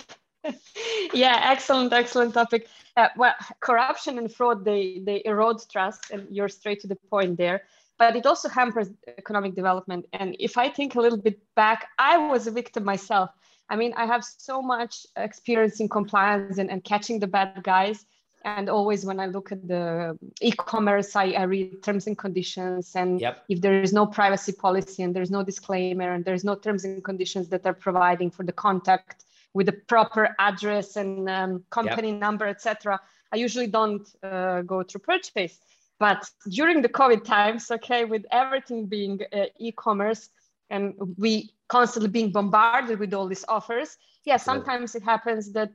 yeah, 1.14 1.40
excellent, 1.44 1.94
excellent 1.94 2.34
topic. 2.34 2.68
Uh, 2.98 3.08
well, 3.16 3.36
corruption 3.62 4.18
and 4.18 4.34
fraud 4.34 4.66
they 4.66 5.02
they 5.06 5.22
erode 5.24 5.62
trust, 5.72 6.12
and 6.12 6.28
you're 6.30 6.50
straight 6.50 6.82
to 6.82 6.88
the 6.88 6.98
point 7.10 7.38
there 7.38 7.62
but 8.02 8.16
it 8.16 8.26
also 8.26 8.50
hampers 8.50 8.90
economic 9.20 9.54
development. 9.54 10.08
And 10.12 10.36
if 10.40 10.58
I 10.58 10.70
think 10.70 10.96
a 10.96 11.00
little 11.00 11.20
bit 11.20 11.40
back, 11.56 11.88
I 12.00 12.18
was 12.18 12.48
a 12.48 12.52
victim 12.52 12.84
myself. 12.84 13.30
I 13.70 13.76
mean, 13.76 13.94
I 13.96 14.08
have 14.08 14.24
so 14.24 14.60
much 14.60 15.06
experience 15.16 15.80
in 15.80 15.88
compliance 15.88 16.58
and, 16.58 16.72
and 16.72 16.84
catching 16.84 17.20
the 17.20 17.28
bad 17.28 17.62
guys. 17.62 18.04
And 18.44 18.70
always 18.70 19.06
when 19.06 19.20
I 19.20 19.28
look 19.28 19.52
at 19.52 19.68
the 19.68 20.18
e-commerce, 20.42 21.16
I, 21.16 21.32
I 21.32 21.44
read 21.44 21.84
terms 21.84 22.08
and 22.08 22.18
conditions. 22.18 22.96
And 22.96 23.22
yep. 23.22 23.44
if 23.50 23.62
there 23.62 23.82
is 23.82 23.94
no 23.94 24.06
privacy 24.06 24.52
policy 24.52 25.04
and 25.04 25.16
there's 25.16 25.30
no 25.30 25.44
disclaimer 25.44 26.12
and 26.12 26.26
there's 26.26 26.44
no 26.44 26.56
terms 26.56 26.84
and 26.84 27.04
conditions 27.04 27.50
that 27.50 27.66
are 27.66 27.74
providing 27.74 28.32
for 28.32 28.44
the 28.44 28.52
contact 28.52 29.26
with 29.54 29.68
the 29.68 29.74
proper 29.74 30.36
address 30.40 30.96
and 30.96 31.30
um, 31.30 31.64
company 31.70 32.10
yep. 32.10 32.20
number, 32.20 32.48
etc., 32.48 33.00
I 33.34 33.38
usually 33.38 33.68
don't 33.68 34.08
uh, 34.24 34.62
go 34.62 34.84
through 34.84 35.02
purchase. 35.02 35.60
But 36.00 36.30
during 36.50 36.82
the 36.82 36.90
COVID 36.90 37.24
times, 37.24 37.70
okay, 37.72 38.06
with 38.06 38.26
everything 38.32 38.88
being 38.88 39.22
uh, 39.32 39.46
e-commerce 39.60 40.30
and 40.70 40.96
we 41.18 41.52
constantly 41.68 42.10
being 42.10 42.32
bombarded 42.32 43.00
with 43.00 43.14
all 43.14 43.28
these 43.28 43.46
offers, 43.48 43.98
yeah, 44.26 44.38
sometimes 44.38 44.96
it 44.96 45.04
happens 45.04 45.52
that 45.54 45.72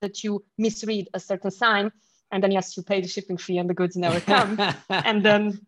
that 0.00 0.24
you 0.24 0.44
misread 0.58 1.08
a 1.14 1.20
certain 1.20 1.50
sign 1.50 1.90
and 2.34 2.42
then 2.42 2.50
yes, 2.50 2.76
you 2.76 2.82
pay 2.82 3.00
the 3.00 3.08
shipping 3.08 3.36
fee 3.36 3.58
and 3.58 3.70
the 3.70 3.74
goods 3.74 3.96
never 3.96 4.20
come. 4.20 4.58
and 4.88 5.24
then 5.24 5.60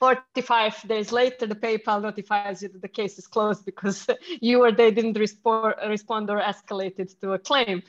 45 0.00 0.88
days 0.88 1.12
later, 1.12 1.46
the 1.46 1.54
PayPal 1.54 2.02
notifies 2.02 2.60
you 2.60 2.68
that 2.68 2.82
the 2.82 2.88
case 2.88 3.18
is 3.18 3.28
closed 3.28 3.64
because 3.64 4.06
you 4.40 4.62
or 4.64 4.72
they 4.72 4.90
didn't 4.90 5.16
respond, 5.16 5.76
respond 5.88 6.28
or 6.28 6.40
escalated 6.40 7.18
to 7.20 7.34
a 7.34 7.38
claim. 7.38 7.82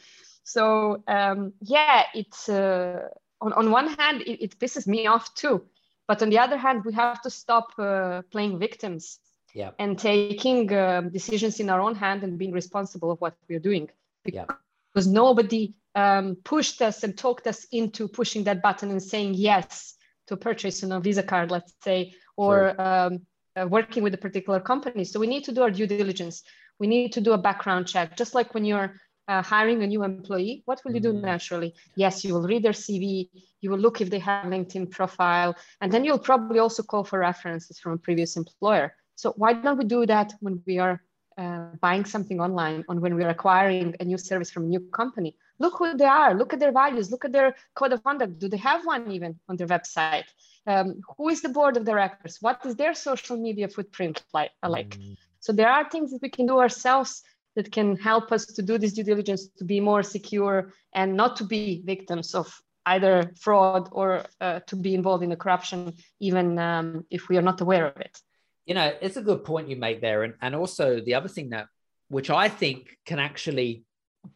So 0.44 1.04
um, 1.08 1.54
yeah, 1.62 2.04
it's 2.14 2.50
uh, 2.50 3.08
on, 3.42 3.54
on 3.54 3.72
one 3.72 3.96
hand, 3.96 4.22
it, 4.22 4.44
it, 4.44 4.60
pisses 4.60 4.86
me 4.88 5.08
off 5.08 5.34
too. 5.34 5.64
But 6.08 6.22
on 6.22 6.30
the 6.30 6.40
other 6.40 6.58
hand, 6.58 6.84
we 6.86 6.94
have 6.94 7.22
to 7.22 7.30
stop 7.32 7.72
uh, 7.80 8.24
playing 8.32 8.60
victims 8.60 9.20
yeah. 9.54 9.72
and 9.80 9.98
taking 9.98 10.72
uh, 10.74 11.02
decisions 11.02 11.60
in 11.60 11.70
our 11.70 11.80
own 11.80 11.96
hand 11.96 12.24
and 12.24 12.38
being 12.38 12.52
responsible 12.52 13.12
of 13.12 13.22
what 13.22 13.36
we're 13.48 13.60
doing. 13.60 13.90
Because 14.24 14.48
yeah. 14.96 15.04
nobody 15.08 15.74
um, 15.96 16.38
pushed 16.44 16.82
us 16.82 17.04
and 17.04 17.18
talked 17.18 17.48
us 17.48 17.66
into 17.72 18.08
pushing 18.08 18.44
that 18.46 18.62
button 18.62 18.92
and 18.92 19.02
saying 19.02 19.34
yes 19.34 19.96
to 20.28 20.38
purchase 20.38 20.84
a 20.84 21.00
Visa 21.00 21.24
card, 21.24 21.52
let's 21.52 21.74
say, 21.84 22.14
or 22.38 22.80
um, 22.80 23.22
uh, 23.60 23.68
working 23.68 24.04
with 24.04 24.14
a 24.14 24.18
particular 24.18 24.60
company. 24.60 25.04
So 25.04 25.20
we 25.20 25.28
need 25.28 25.44
to 25.46 25.52
do 25.52 25.62
our 25.64 25.72
due 25.72 25.88
diligence. 25.88 26.44
We 26.80 26.88
need 26.88 27.14
to 27.14 27.22
do 27.22 27.34
a 27.34 27.38
background 27.38 27.88
check, 27.88 28.16
just 28.16 28.36
like 28.36 28.54
when 28.54 28.64
you're 28.64 28.94
uh, 29.28 29.42
hiring 29.42 29.84
a 29.84 29.88
new 29.88 30.04
employee. 30.04 30.64
What 30.66 30.82
will 30.84 30.94
you 30.94 31.00
do 31.00 31.14
mm. 31.14 31.22
naturally? 31.22 31.76
Yes, 31.96 32.24
you 32.24 32.34
will 32.34 32.48
read 32.48 32.64
their 32.64 32.72
CV. 32.72 33.30
You 33.62 33.70
will 33.72 33.78
look 33.78 34.02
if 34.02 34.10
they 34.10 34.20
have 34.20 34.46
LinkedIn 34.46 34.90
profile, 34.92 35.56
and 35.82 35.92
then 35.92 36.06
you'll 36.06 36.20
probably 36.20 36.60
also 36.60 36.84
call 36.84 37.04
for 37.04 37.20
references 37.20 37.80
from 37.80 37.94
a 37.94 37.98
previous 37.98 38.38
employer. 38.38 38.96
So 39.16 39.34
why 39.36 39.54
don't 39.54 39.78
we 39.78 39.86
do 39.86 40.06
that 40.06 40.34
when 40.40 40.64
we 40.66 40.80
are 40.80 41.02
uh, 41.40 41.62
buying 41.82 42.06
something 42.06 42.40
online, 42.40 42.84
or 42.88 42.96
when 43.04 43.16
we 43.16 43.24
are 43.24 43.34
acquiring 43.38 43.96
a 44.00 44.06
new 44.06 44.18
service 44.18 44.52
from 44.52 44.64
a 44.66 44.68
new 44.74 44.82
company? 45.02 45.32
Look 45.58 45.76
who 45.80 45.96
they 45.96 46.12
are. 46.22 46.34
Look 46.34 46.54
at 46.54 46.60
their 46.60 46.72
values. 46.72 47.12
Look 47.12 47.26
at 47.26 47.32
their 47.32 47.56
code 47.76 47.94
of 47.94 48.04
conduct. 48.04 48.40
Do 48.40 48.48
they 48.50 48.62
have 48.72 48.86
one 48.86 49.12
even 49.12 49.40
on 49.50 49.56
their 49.58 49.68
website? 49.68 50.28
um, 50.70 51.02
who 51.18 51.30
is 51.30 51.42
the 51.42 51.50
board 51.50 51.78
of 51.78 51.86
directors 51.86 52.38
what 52.42 52.66
is 52.66 52.76
their 52.76 52.94
social 52.94 53.38
media 53.38 53.68
footprint 53.68 54.24
like, 54.34 54.52
like? 54.64 54.98
Mm. 54.98 55.18
so 55.40 55.52
there 55.54 55.70
are 55.70 55.90
things 55.90 56.12
that 56.12 56.22
we 56.22 56.30
can 56.30 56.46
do 56.46 56.60
ourselves 56.60 57.24
that 57.56 57.72
can 57.72 57.96
help 57.96 58.32
us 58.32 58.46
to 58.46 58.62
do 58.62 58.78
this 58.78 58.94
due 58.94 59.04
diligence 59.04 59.48
to 59.58 59.64
be 59.64 59.80
more 59.80 60.04
secure 60.04 60.72
and 60.94 61.16
not 61.16 61.36
to 61.38 61.44
be 61.44 61.82
victims 61.86 62.36
of 62.36 62.48
either 62.86 63.34
fraud 63.40 63.90
or 63.92 64.26
uh, 64.42 64.60
to 64.68 64.76
be 64.76 64.94
involved 64.94 65.24
in 65.24 65.30
the 65.30 65.36
corruption 65.36 65.94
even 66.20 66.58
um, 66.60 67.06
if 67.10 67.30
we 67.30 67.38
are 67.38 67.42
not 67.42 67.62
aware 67.62 67.88
of 67.88 67.98
it 67.98 68.22
you 68.70 68.76
know 68.76 68.94
it's 69.02 69.18
a 69.18 69.22
good 69.22 69.44
point 69.44 69.68
you 69.68 69.76
make 69.76 70.00
there. 70.00 70.24
And, 70.24 70.36
and 70.42 70.56
also 70.56 71.02
the 71.02 71.16
other 71.16 71.28
thing 71.28 71.50
that 71.50 71.68
which 72.08 72.30
i 72.30 72.48
think 72.48 72.98
can 73.06 73.20
actually 73.20 73.84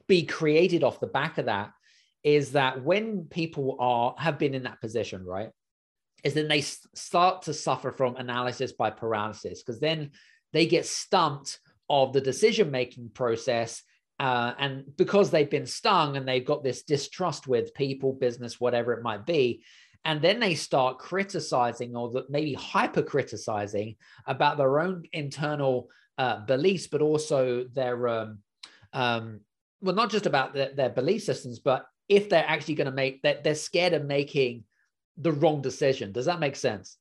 be 0.08 0.26
created 0.26 0.84
off 0.84 1.00
the 1.00 1.08
back 1.08 1.38
of 1.38 1.46
that 1.46 1.72
is 2.24 2.54
that 2.54 2.84
when 2.84 3.26
people 3.26 3.78
are 3.80 4.16
have 4.18 4.40
been 4.40 4.56
in 4.56 4.64
that 4.64 4.82
position 4.82 5.24
right 5.26 5.50
is 6.24 6.34
then 6.34 6.48
they 6.48 6.62
start 6.62 7.44
to 7.44 7.54
suffer 7.54 7.92
from 7.92 8.16
analysis 8.16 8.72
by 8.72 8.90
paralysis 8.90 9.62
because 9.62 9.80
then 9.80 10.12
they 10.52 10.66
get 10.66 10.86
stumped 10.86 11.60
of 11.90 12.14
the 12.14 12.22
decision 12.22 12.72
making 12.72 13.10
process 13.14 13.84
uh, 14.20 14.54
and 14.58 14.86
because 14.96 15.32
they've 15.32 15.50
been 15.50 15.66
stung 15.66 16.16
and 16.16 16.28
they've 16.28 16.46
got 16.46 16.64
this 16.64 16.84
distrust 16.84 17.46
with 17.48 17.74
people 17.74 18.14
business 18.14 18.60
whatever 18.60 18.94
it 18.94 19.04
might 19.04 19.26
be 19.26 19.64
and 20.06 20.22
then 20.22 20.40
they 20.40 20.56
start 20.56 21.00
criticizing 21.00 21.96
or 21.96 22.24
maybe 22.30 22.54
hyper 22.54 23.02
criticizing 23.02 23.96
about 24.28 24.58
their 24.58 24.80
own 24.80 25.04
internal 25.14 25.90
uh, 26.18 26.38
beliefs 26.46 26.88
but 26.88 27.02
also 27.02 27.66
their 27.74 28.08
um, 28.08 28.40
um, 28.94 29.40
well 29.82 29.96
not 29.96 30.12
just 30.12 30.26
about 30.26 30.54
their, 30.54 30.74
their 30.74 30.90
belief 30.90 31.24
systems 31.24 31.60
but 31.60 31.86
if 32.10 32.30
they're 32.30 32.48
actually 32.48 32.76
going 32.76 32.86
to 32.86 32.92
make 32.92 33.22
that 33.22 33.44
they're 33.44 33.56
scared 33.56 33.94
of 33.94 34.06
making 34.06 34.64
the 35.18 35.32
wrong 35.32 35.62
decision. 35.62 36.12
Does 36.12 36.26
that 36.26 36.40
make 36.40 36.56
sense? 36.56 36.98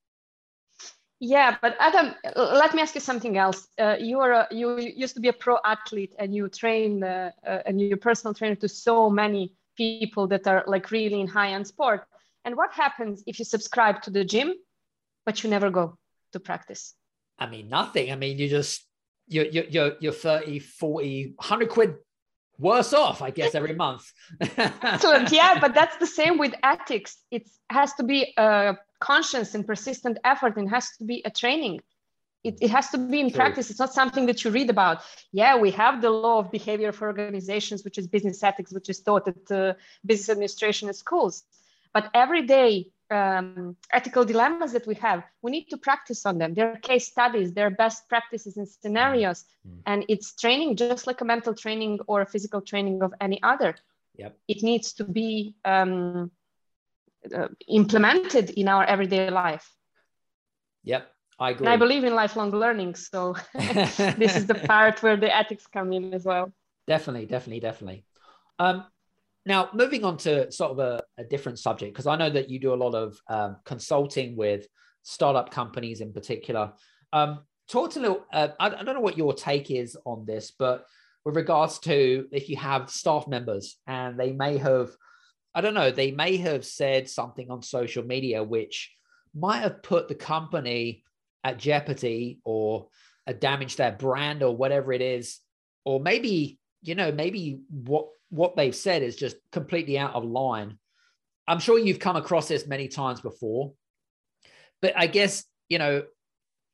Yeah, 1.21 1.57
but 1.63 1.77
Adam, 1.79 2.15
let 2.35 2.75
me 2.75 2.83
ask 2.83 2.95
you 2.97 3.01
something 3.01 3.39
else. 3.39 3.69
Uh, 3.79 3.97
you 3.99 4.19
are 4.19 4.33
a, 4.33 4.49
you 4.51 4.77
used 4.79 5.15
to 5.15 5.21
be 5.21 5.29
a 5.29 5.33
pro 5.33 5.57
athlete, 5.65 6.15
and 6.19 6.35
you 6.35 6.49
train 6.49 7.05
uh, 7.05 7.31
uh, 7.47 7.59
and 7.65 7.81
you're 7.81 7.97
personal 7.97 8.35
trainer 8.35 8.57
to 8.57 8.69
so 8.69 9.09
many 9.09 9.55
people 9.77 10.27
that 10.27 10.47
are 10.49 10.65
like 10.67 10.91
really 10.91 11.21
in 11.21 11.29
high 11.29 11.53
end 11.53 11.67
sport. 11.67 12.07
And 12.45 12.57
what 12.57 12.73
happens 12.73 13.23
if 13.27 13.39
you 13.39 13.45
subscribe 13.45 14.03
to 14.03 14.11
the 14.11 14.25
gym, 14.25 14.55
but 15.25 15.43
you 15.43 15.51
never 15.51 15.71
go 15.71 15.99
to 16.33 16.41
practice? 16.41 16.95
I 17.39 17.47
mean, 17.47 17.69
nothing. 17.69 18.13
I 18.13 18.17
mean, 18.17 18.39
you 18.39 18.49
just 18.49 18.87
you're 19.29 19.47
you're 19.47 19.93
you're 20.01 20.13
30, 20.13 20.59
40, 20.59 21.35
100 21.37 21.69
quid 21.69 21.95
worse 22.59 22.93
off, 22.93 23.23
I 23.23 23.31
guess, 23.31 23.55
every 23.55 23.75
month. 23.75 24.11
Excellent. 24.41 25.33
Yeah, 25.33 25.59
but 25.61 25.75
that's 25.75 25.97
the 25.97 26.07
same 26.07 26.39
with 26.39 26.55
ethics. 26.63 27.17
It 27.31 27.49
has 27.71 27.93
to 27.95 28.03
be 28.03 28.33
a 28.37 28.77
conscious 29.01 29.55
and 29.55 29.67
persistent 29.67 30.19
effort 30.25 30.57
and 30.57 30.71
has 30.71 30.97
to 30.99 31.05
be 31.05 31.23
a 31.25 31.31
training. 31.31 31.81
It, 32.45 32.59
it 32.61 32.71
has 32.71 32.91
to 32.91 32.99
be 32.99 33.21
in 33.21 33.31
True. 33.31 33.37
practice. 33.37 33.71
It's 33.71 33.79
not 33.79 33.93
something 33.93 34.27
that 34.27 34.45
you 34.45 34.51
read 34.51 34.69
about. 34.69 35.03
Yeah, 35.33 35.57
we 35.59 35.71
have 35.73 36.03
the 36.03 36.11
law 36.11 36.39
of 36.41 36.51
behavior 36.51 36.91
for 36.93 37.07
organizations, 37.07 37.85
which 37.85 37.99
is 37.99 38.09
business 38.09 38.43
ethics, 38.43 38.73
which 38.73 38.89
is 38.89 39.01
taught 39.01 39.29
at 39.29 39.51
uh, 39.51 39.75
business 40.05 40.29
administration 40.31 40.89
at 40.89 40.97
schools. 40.97 41.45
But 41.93 42.11
every 42.15 42.43
day, 42.43 42.91
um, 43.11 43.77
ethical 43.93 44.25
dilemmas 44.25 44.73
that 44.73 44.87
we 44.87 44.95
have, 44.97 45.23
we 45.43 45.51
need 45.51 45.69
to 45.71 45.77
practice 45.77 46.25
on 46.25 46.39
them. 46.39 46.55
There 46.55 46.73
are 46.73 46.77
case 46.77 47.07
studies, 47.07 47.53
there 47.53 47.67
are 47.67 47.71
best 47.71 48.09
practices 48.09 48.57
and 48.57 48.67
scenarios, 48.67 49.45
mm-hmm. 49.67 49.81
and 49.87 50.05
it's 50.09 50.35
training 50.35 50.77
just 50.77 51.07
like 51.07 51.21
a 51.21 51.25
mental 51.25 51.55
training 51.55 52.01
or 52.07 52.23
a 52.23 52.27
physical 52.27 52.61
training 52.61 53.03
of 53.03 53.13
any 53.21 53.43
other. 53.43 53.77
Yep. 54.17 54.39
It 54.49 54.63
needs 54.63 54.95
to 54.95 55.05
be 55.05 55.55
um, 55.65 56.31
uh, 57.35 57.49
implemented 57.69 58.51
in 58.51 58.69
our 58.69 58.85
everyday 58.85 59.31
life. 59.31 59.71
Yep, 60.85 61.11
I 61.39 61.51
agree. 61.51 61.67
And 61.67 61.73
I 61.73 61.77
believe 61.77 62.05
in 62.05 62.15
lifelong 62.15 62.51
learning, 62.51 62.95
so 62.95 63.37
this 63.55 64.37
is 64.37 64.47
the 64.47 64.55
part 64.67 65.03
where 65.03 65.17
the 65.17 65.35
ethics 65.35 65.67
come 65.67 65.93
in 65.93 66.15
as 66.15 66.25
well. 66.25 66.53
Definitely, 66.87 67.27
definitely, 67.27 67.61
definitely. 67.61 68.05
Um, 68.59 68.85
now, 69.45 69.71
moving 69.75 70.05
on 70.05 70.17
to 70.19 70.51
sort 70.53 70.73
of 70.73 70.79
a, 70.79 71.03
a 71.19 71.25
different 71.25 71.59
subject, 71.59 71.93
because 71.93 72.07
I 72.07 72.17
know 72.17 72.31
that 72.31 72.49
you 72.49 72.61
do 72.61 72.75
a 72.75 72.77
lot 72.77 72.95
of 72.95 73.19
um, 73.29 73.57
consulting 73.65 74.37
with 74.37 74.67
startup 75.03 75.51
companies 75.51 76.01
in 76.01 76.13
particular. 76.13 76.73
Um, 77.13 77.41
talk 77.69 77.91
to 77.93 77.99
a 77.99 78.03
little, 78.03 78.27
uh, 78.33 78.49
I, 78.61 78.67
I 78.67 78.83
don't 78.85 78.95
know 78.95 79.01
what 79.01 79.19
your 79.19 79.35
take 79.35 79.71
is 79.71 79.97
on 80.05 80.25
this, 80.27 80.53
but 80.57 80.87
with 81.25 81.37
regards 81.37 81.79
to 81.81 82.27
if 82.31 82.49
you 82.49 82.57
have 82.57 82.91
staff 82.91 83.27
members 83.27 83.79
and 83.87 84.19
they 84.19 84.33
may 84.33 84.59
have, 84.59 84.91
I 85.55 85.61
don't 85.61 85.75
know, 85.75 85.91
they 85.91 86.13
may 86.13 86.37
have 86.37 86.65
said 86.65 87.09
something 87.09 87.51
on 87.51 87.63
social 87.63 88.05
media 88.05 88.43
which 88.43 88.93
might 89.35 89.61
have 89.61 89.83
put 89.83 90.09
the 90.09 90.15
company 90.15 91.05
at 91.43 91.59
jeopardy 91.59 92.41
or 92.45 92.89
a 93.27 93.35
damage 93.35 93.77
their 93.77 93.93
brand 93.93 94.43
or 94.43 94.57
whatever 94.57 94.93
it 94.93 95.01
is, 95.01 95.41
or 95.85 96.01
maybe, 96.01 96.59
you 96.83 96.95
know, 96.95 97.13
maybe 97.13 97.61
what 97.71 98.09
what 98.31 98.57
they've 98.57 98.75
said 98.75 99.03
is 99.03 99.17
just 99.17 99.37
completely 99.51 99.99
out 99.99 100.15
of 100.15 100.25
line. 100.25 100.79
I'm 101.47 101.59
sure 101.59 101.79
you've 101.79 101.99
come 101.99 102.17
across 102.17 102.49
this 102.49 102.67
many 102.67 102.89
times 102.89 103.21
before, 103.21 103.73
but 104.81 104.95
I 104.97 105.07
guess, 105.07 105.45
you 105.69 105.79
know, 105.79 106.05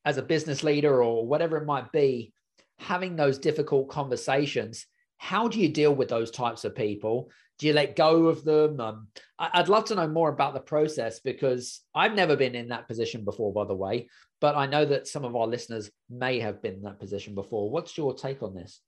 as 0.04 0.18
a 0.18 0.22
business 0.22 0.62
leader 0.62 1.02
or 1.02 1.26
whatever 1.26 1.56
it 1.56 1.66
might 1.66 1.90
be, 1.90 2.32
having 2.78 3.16
those 3.16 3.38
difficult 3.38 3.88
conversations, 3.88 4.86
how 5.16 5.48
do 5.48 5.58
you 5.58 5.68
deal 5.68 5.94
with 5.94 6.08
those 6.08 6.30
types 6.30 6.64
of 6.64 6.76
people? 6.76 7.30
Do 7.58 7.66
you 7.66 7.72
let 7.72 7.96
go 7.96 8.26
of 8.26 8.44
them? 8.44 8.78
Um, 8.78 9.08
I'd 9.38 9.68
love 9.68 9.86
to 9.86 9.96
know 9.96 10.06
more 10.06 10.28
about 10.28 10.54
the 10.54 10.60
process 10.60 11.18
because 11.18 11.80
I've 11.92 12.14
never 12.14 12.36
been 12.36 12.54
in 12.54 12.68
that 12.68 12.86
position 12.86 13.24
before, 13.24 13.52
by 13.52 13.64
the 13.64 13.74
way, 13.74 14.08
but 14.40 14.54
I 14.54 14.66
know 14.66 14.84
that 14.84 15.08
some 15.08 15.24
of 15.24 15.34
our 15.34 15.46
listeners 15.46 15.90
may 16.08 16.38
have 16.38 16.62
been 16.62 16.74
in 16.74 16.82
that 16.82 17.00
position 17.00 17.34
before. 17.34 17.68
What's 17.68 17.98
your 17.98 18.14
take 18.14 18.44
on 18.44 18.54
this? 18.54 18.80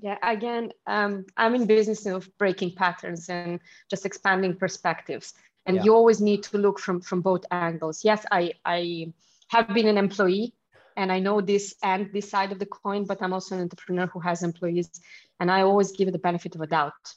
Yeah, 0.00 0.18
again, 0.22 0.72
um, 0.86 1.24
I'm 1.36 1.54
in 1.54 1.66
business 1.66 2.04
of 2.06 2.28
breaking 2.36 2.74
patterns 2.74 3.28
and 3.28 3.60
just 3.88 4.04
expanding 4.04 4.56
perspectives. 4.56 5.34
And 5.66 5.76
yeah. 5.76 5.84
you 5.84 5.94
always 5.94 6.20
need 6.20 6.42
to 6.44 6.58
look 6.58 6.78
from 6.78 7.00
from 7.00 7.20
both 7.20 7.44
angles. 7.50 8.04
Yes, 8.04 8.26
I 8.30 8.54
I 8.64 9.12
have 9.48 9.68
been 9.68 9.86
an 9.86 9.96
employee 9.96 10.54
and 10.96 11.10
I 11.12 11.20
know 11.20 11.40
this 11.40 11.74
and 11.82 12.12
this 12.12 12.28
side 12.28 12.52
of 12.52 12.58
the 12.58 12.66
coin, 12.66 13.04
but 13.04 13.22
I'm 13.22 13.32
also 13.32 13.54
an 13.54 13.62
entrepreneur 13.62 14.06
who 14.06 14.20
has 14.20 14.42
employees, 14.42 14.90
and 15.40 15.50
I 15.50 15.62
always 15.62 15.92
give 15.92 16.12
the 16.12 16.18
benefit 16.18 16.54
of 16.54 16.60
a 16.60 16.66
doubt. 16.66 17.14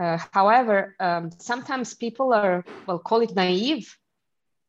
Uh, 0.00 0.18
however, 0.32 0.94
um, 1.00 1.30
sometimes 1.38 1.94
people 1.94 2.32
are 2.32 2.64
well 2.86 2.98
call 2.98 3.22
it 3.22 3.34
naive 3.34 3.96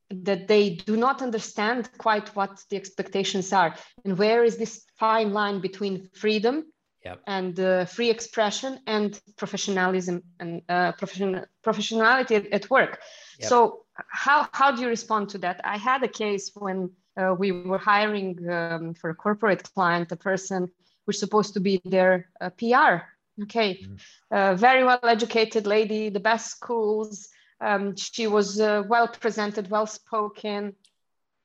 that 0.10 0.48
they 0.48 0.72
do 0.72 0.98
not 0.98 1.22
understand 1.22 1.90
quite 1.98 2.36
what 2.36 2.64
the 2.70 2.76
expectations 2.76 3.54
are 3.54 3.74
and 4.04 4.18
where 4.18 4.44
is 4.44 4.58
this 4.58 4.84
fine 5.00 5.32
line 5.32 5.62
between 5.62 6.10
freedom 6.14 6.66
yep. 7.04 7.22
and 7.28 7.60
uh, 7.60 7.86
free 7.86 8.10
expression 8.10 8.80
and 8.88 9.20
professionalism 9.38 10.24
and 10.40 10.62
uh, 10.70 10.92
profession, 10.94 11.46
professionality 11.64 12.32
at, 12.32 12.48
at 12.48 12.70
work. 12.70 13.00
Yep. 13.40 13.50
So 13.50 13.86
how, 14.10 14.48
how 14.54 14.72
do 14.72 14.82
you 14.82 14.88
respond 14.88 15.30
to 15.30 15.38
that? 15.40 15.62
I 15.64 15.78
had 15.78 16.04
a 16.04 16.08
case 16.08 16.52
when 16.56 16.92
uh, 17.18 17.36
we 17.38 17.52
were 17.52 17.78
hiring 17.78 18.50
um, 18.50 18.94
for 18.94 19.10
a 19.10 19.16
corporate 19.16 19.64
client, 19.74 20.12
a 20.12 20.16
person 20.16 20.70
who's 21.06 21.20
supposed 21.20 21.54
to 21.54 21.60
be 21.60 21.82
their 21.84 22.30
uh, 22.40 22.50
PR. 22.52 23.06
Okay, 23.44 23.82
mm-hmm. 23.82 24.56
very 24.58 24.84
well 24.84 25.00
educated 25.04 25.66
lady, 25.66 26.10
the 26.10 26.20
best 26.20 26.52
schools. 26.52 27.30
Um, 27.62 27.96
she 27.96 28.28
was 28.28 28.60
uh, 28.60 28.84
well 28.88 29.08
presented, 29.08 29.70
well 29.70 29.86
spoken, 29.86 30.74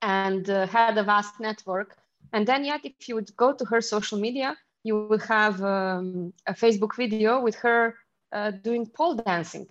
and 0.03 0.49
uh, 0.49 0.67
had 0.67 0.97
a 0.99 1.05
vast 1.05 1.39
network. 1.41 1.97
And 2.33 2.47
then, 2.47 2.65
yet, 2.65 2.81
if 2.85 3.09
you 3.09 3.15
would 3.15 3.35
go 3.37 3.53
to 3.53 3.65
her 3.67 3.81
social 3.81 4.19
media, 4.19 4.57
you 4.87 4.95
will 5.11 5.19
have 5.19 5.63
um, 5.63 6.33
a 6.47 6.55
Facebook 6.55 6.95
video 6.97 7.41
with 7.41 7.57
her 7.57 7.97
uh, 8.33 8.51
doing 8.51 8.87
pole 8.87 9.15
dancing. 9.15 9.67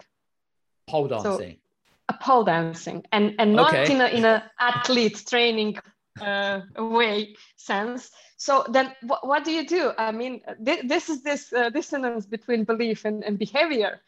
Pole 0.88 1.08
dancing. 1.08 1.58
So, 1.58 2.14
a 2.14 2.16
pole 2.22 2.44
dancing, 2.44 3.04
and 3.12 3.34
and 3.40 3.54
not 3.56 3.74
okay. 3.74 3.92
in 3.94 4.02
a 4.02 4.08
in 4.08 4.26
a 4.26 4.52
athlete 4.60 5.24
training 5.28 5.78
uh, 6.22 6.62
way 6.78 7.36
sense. 7.56 8.12
So 8.38 8.66
then, 8.70 8.94
wh- 9.02 9.24
what 9.24 9.44
do 9.44 9.52
you 9.52 9.66
do? 9.66 9.92
I 9.98 10.12
mean, 10.12 10.42
th- 10.64 10.86
this 10.88 11.10
is 11.10 11.24
this 11.24 11.52
uh, 11.54 11.70
dissonance 11.70 12.26
between 12.26 12.64
belief 12.66 13.06
and, 13.06 13.24
and 13.24 13.40
behavior. 13.40 14.02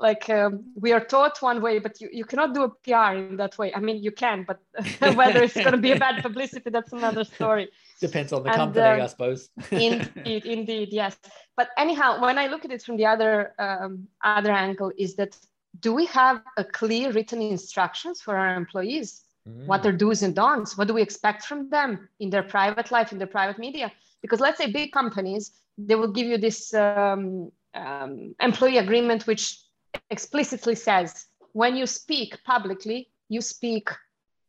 like 0.00 0.30
um, 0.30 0.64
we 0.74 0.92
are 0.92 1.04
taught 1.14 1.42
one 1.42 1.60
way 1.60 1.78
but 1.78 2.00
you, 2.00 2.08
you 2.12 2.24
cannot 2.24 2.54
do 2.54 2.62
a 2.64 2.70
pr 2.84 3.12
in 3.18 3.36
that 3.36 3.56
way 3.58 3.72
i 3.74 3.80
mean 3.80 4.02
you 4.02 4.10
can 4.10 4.44
but 4.50 4.58
whether 5.20 5.42
it's 5.42 5.54
going 5.54 5.72
to 5.72 5.84
be 5.88 5.92
a 5.92 5.98
bad 5.98 6.22
publicity 6.28 6.70
that's 6.70 6.92
another 6.92 7.24
story 7.24 7.68
depends 8.00 8.32
on 8.32 8.42
the 8.42 8.48
and, 8.48 8.56
company 8.56 9.00
uh, 9.00 9.04
i 9.04 9.06
suppose. 9.06 9.50
indeed 9.70 10.44
indeed 10.56 10.88
yes. 10.92 11.16
But 11.56 11.68
anyhow 11.76 12.20
when 12.20 12.38
i 12.38 12.46
look 12.46 12.64
at 12.64 12.70
it 12.70 12.82
from 12.82 12.96
the 12.96 13.06
other 13.06 13.54
um, 13.58 14.08
other 14.24 14.52
angle 14.52 14.90
is 14.96 15.14
that 15.16 15.36
do 15.78 15.92
we 15.94 16.06
have 16.06 16.42
a 16.56 16.64
clear 16.64 17.12
written 17.12 17.40
instructions 17.42 18.20
for 18.20 18.36
our 18.36 18.54
employees? 18.54 19.24
Mm. 19.48 19.64
what 19.64 19.82
their 19.82 19.92
do's 19.92 20.22
and 20.22 20.34
don'ts? 20.34 20.76
What 20.76 20.86
do 20.86 20.92
we 20.92 21.00
expect 21.00 21.44
from 21.44 21.70
them 21.70 22.10
in 22.18 22.28
their 22.28 22.42
private 22.42 22.90
life 22.90 23.10
in 23.10 23.16
their 23.16 23.26
private 23.38 23.58
media? 23.58 23.90
Because 24.20 24.38
let's 24.38 24.58
say 24.58 24.70
big 24.70 24.92
companies 24.92 25.52
they 25.78 25.94
will 25.94 26.12
give 26.12 26.26
you 26.26 26.38
this 26.38 26.74
um, 26.74 27.50
um, 27.74 28.34
employee 28.40 28.78
agreement 28.78 29.26
which 29.26 29.62
explicitly 30.10 30.74
says 30.74 31.26
when 31.52 31.76
you 31.76 31.86
speak 31.86 32.36
publicly, 32.44 33.10
you 33.28 33.40
speak 33.40 33.88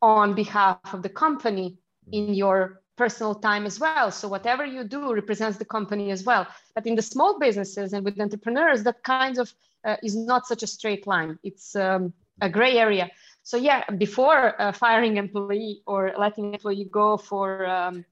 on 0.01 0.33
behalf 0.33 0.79
of 0.93 1.03
the 1.03 1.09
company 1.09 1.77
in 2.11 2.33
your 2.33 2.80
personal 2.95 3.35
time 3.35 3.65
as 3.65 3.79
well. 3.79 4.11
So 4.11 4.27
whatever 4.27 4.65
you 4.65 4.83
do 4.83 5.13
represents 5.13 5.57
the 5.57 5.65
company 5.65 6.11
as 6.11 6.23
well. 6.23 6.47
But 6.75 6.85
in 6.85 6.95
the 6.95 7.01
small 7.01 7.39
businesses 7.39 7.93
and 7.93 8.05
with 8.05 8.19
entrepreneurs, 8.19 8.83
that 8.83 9.03
kind 9.03 9.37
of 9.37 9.53
uh, 9.83 9.97
is 10.03 10.15
not 10.15 10.47
such 10.47 10.63
a 10.63 10.67
straight 10.67 11.07
line. 11.07 11.39
It's 11.43 11.75
um, 11.75 12.13
a 12.41 12.49
gray 12.49 12.77
area. 12.77 13.09
So 13.43 13.57
yeah, 13.57 13.89
before 13.97 14.61
uh, 14.61 14.71
firing 14.71 15.17
employee 15.17 15.81
or 15.87 16.13
letting 16.17 16.53
employee 16.53 16.87
go 16.91 17.17
for 17.17 17.65
um, 17.65 18.05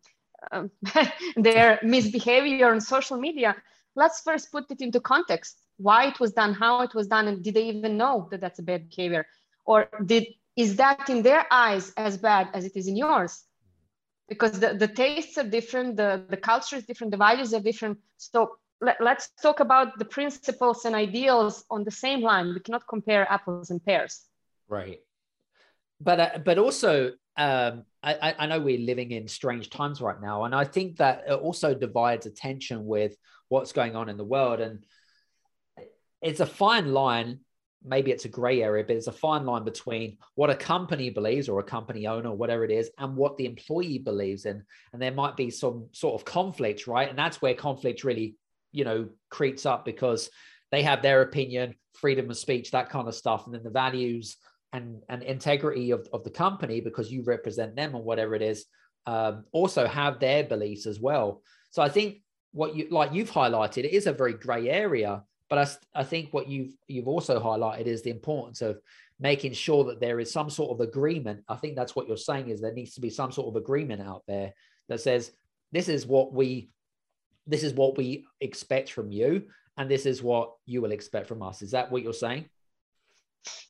um, 0.51 0.71
their 1.35 1.79
misbehavior 1.83 2.71
on 2.71 2.81
social 2.81 3.17
media, 3.17 3.55
let's 3.95 4.21
first 4.21 4.51
put 4.51 4.71
it 4.71 4.81
into 4.81 4.99
context 4.99 5.59
why 5.79 6.07
it 6.07 6.19
was 6.19 6.33
done, 6.33 6.53
how 6.53 6.81
it 6.81 6.93
was 6.93 7.07
done, 7.07 7.27
and 7.27 7.43
did 7.43 7.53
they 7.53 7.69
even 7.69 7.97
know 7.97 8.27
that 8.31 8.41
that's 8.41 8.59
a 8.59 8.63
bad 8.63 8.89
behavior? 8.89 9.25
Or 9.65 9.87
did 10.05 10.27
is 10.55 10.75
that 10.75 11.09
in 11.09 11.21
their 11.21 11.45
eyes 11.49 11.93
as 11.95 12.17
bad 12.17 12.49
as 12.53 12.65
it 12.65 12.75
is 12.75 12.87
in 12.87 12.97
yours? 12.97 13.45
Because 14.29 14.59
the, 14.59 14.73
the 14.73 14.87
tastes 14.87 15.37
are 15.37 15.43
different, 15.43 15.97
the, 15.97 16.23
the 16.29 16.37
culture 16.37 16.75
is 16.75 16.85
different, 16.85 17.11
the 17.11 17.17
values 17.17 17.53
are 17.53 17.59
different. 17.59 17.97
So 18.17 18.57
let, 18.79 19.01
us 19.01 19.29
talk 19.41 19.59
about 19.59 19.97
the 19.97 20.05
principles 20.05 20.85
and 20.85 20.95
ideals 20.95 21.65
on 21.69 21.83
the 21.83 21.91
same 21.91 22.21
line. 22.21 22.53
We 22.53 22.59
cannot 22.59 22.87
compare 22.87 23.29
apples 23.29 23.71
and 23.71 23.83
pears. 23.83 24.25
Right. 24.67 24.99
But 26.01 26.19
uh, 26.19 26.37
but 26.45 26.57
also 26.57 27.11
um, 27.35 27.83
I, 28.03 28.35
I 28.37 28.45
know 28.45 28.59
we're 28.59 28.79
living 28.79 29.11
in 29.11 29.27
strange 29.27 29.69
times 29.69 29.99
right 30.01 30.19
now, 30.21 30.43
and 30.43 30.55
I 30.55 30.63
think 30.63 30.97
that 30.97 31.23
it 31.27 31.33
also 31.33 31.73
divides 31.73 32.25
attention 32.25 32.85
with 32.85 33.15
what's 33.49 33.73
going 33.73 33.95
on 33.95 34.07
in 34.09 34.17
the 34.17 34.23
world. 34.23 34.61
And 34.61 34.85
it's 36.21 36.39
a 36.39 36.45
fine 36.45 36.93
line. 36.93 37.39
Maybe 37.83 38.11
it's 38.11 38.25
a 38.25 38.29
gray 38.29 38.61
area, 38.61 38.83
but 38.83 38.95
it's 38.95 39.07
a 39.07 39.11
fine 39.11 39.45
line 39.45 39.63
between 39.63 40.17
what 40.35 40.49
a 40.49 40.55
company 40.55 41.09
believes 41.09 41.47
or 41.47 41.59
a 41.59 41.63
company 41.63 42.07
owner, 42.07 42.33
whatever 42.33 42.65
it 42.65 42.71
is, 42.71 42.89
and 42.97 43.15
what 43.15 43.37
the 43.37 43.45
employee 43.45 43.99
believes 43.99 44.45
in. 44.45 44.63
And 44.91 45.01
there 45.01 45.13
might 45.13 45.37
be 45.37 45.49
some 45.49 45.87
sort 45.91 46.19
of 46.19 46.25
conflict, 46.25 46.87
right? 46.87 47.09
And 47.09 47.17
that's 47.17 47.41
where 47.41 47.53
conflict 47.53 48.03
really, 48.03 48.35
you 48.71 48.83
know, 48.83 49.09
creeps 49.29 49.65
up 49.65 49.85
because 49.85 50.29
they 50.71 50.83
have 50.83 51.01
their 51.01 51.21
opinion, 51.21 51.75
freedom 51.93 52.29
of 52.29 52.37
speech, 52.37 52.71
that 52.71 52.89
kind 52.89 53.07
of 53.07 53.15
stuff. 53.15 53.45
And 53.45 53.55
then 53.55 53.63
the 53.63 53.69
values 53.69 54.37
and, 54.73 55.01
and 55.09 55.23
integrity 55.23 55.91
of, 55.91 56.07
of 56.13 56.23
the 56.23 56.29
company, 56.29 56.81
because 56.81 57.11
you 57.11 57.23
represent 57.23 57.75
them 57.75 57.95
or 57.95 58.03
whatever 58.03 58.35
it 58.35 58.41
is, 58.41 58.65
um, 59.05 59.45
also 59.51 59.87
have 59.87 60.19
their 60.19 60.43
beliefs 60.43 60.85
as 60.85 60.99
well. 60.99 61.41
So 61.71 61.81
I 61.81 61.89
think 61.89 62.21
what 62.51 62.75
you 62.75 62.87
like 62.89 63.13
you've 63.13 63.31
highlighted 63.31 63.85
it 63.85 63.93
is 63.93 64.07
a 64.07 64.13
very 64.13 64.33
gray 64.33 64.69
area 64.69 65.23
but 65.49 65.57
I, 65.59 66.01
I 66.01 66.03
think 66.03 66.33
what 66.33 66.47
you've 66.47 66.73
you've 66.87 67.07
also 67.07 67.39
highlighted 67.39 67.87
is 67.87 68.01
the 68.01 68.11
importance 68.11 68.61
of 68.61 68.79
making 69.19 69.53
sure 69.53 69.83
that 69.85 69.99
there 69.99 70.19
is 70.19 70.31
some 70.31 70.49
sort 70.49 70.71
of 70.71 70.87
agreement. 70.87 71.43
I 71.49 71.55
think 71.55 71.75
that's 71.75 71.95
what 71.95 72.07
you're 72.07 72.17
saying 72.17 72.49
is 72.49 72.61
there 72.61 72.73
needs 72.73 72.93
to 72.95 73.01
be 73.01 73.09
some 73.09 73.31
sort 73.31 73.47
of 73.47 73.55
agreement 73.55 74.01
out 74.01 74.23
there 74.27 74.53
that 74.87 75.01
says 75.01 75.31
this 75.71 75.89
is 75.89 76.05
what 76.05 76.33
we 76.33 76.69
this 77.47 77.63
is 77.63 77.73
what 77.73 77.97
we 77.97 78.25
expect 78.39 78.91
from 78.91 79.11
you 79.11 79.47
and 79.77 79.89
this 79.89 80.05
is 80.05 80.21
what 80.21 80.53
you 80.65 80.81
will 80.81 80.91
expect 80.91 81.27
from 81.27 81.41
us. 81.41 81.61
Is 81.61 81.71
that 81.71 81.91
what 81.91 82.03
you're 82.03 82.13
saying? 82.13 82.45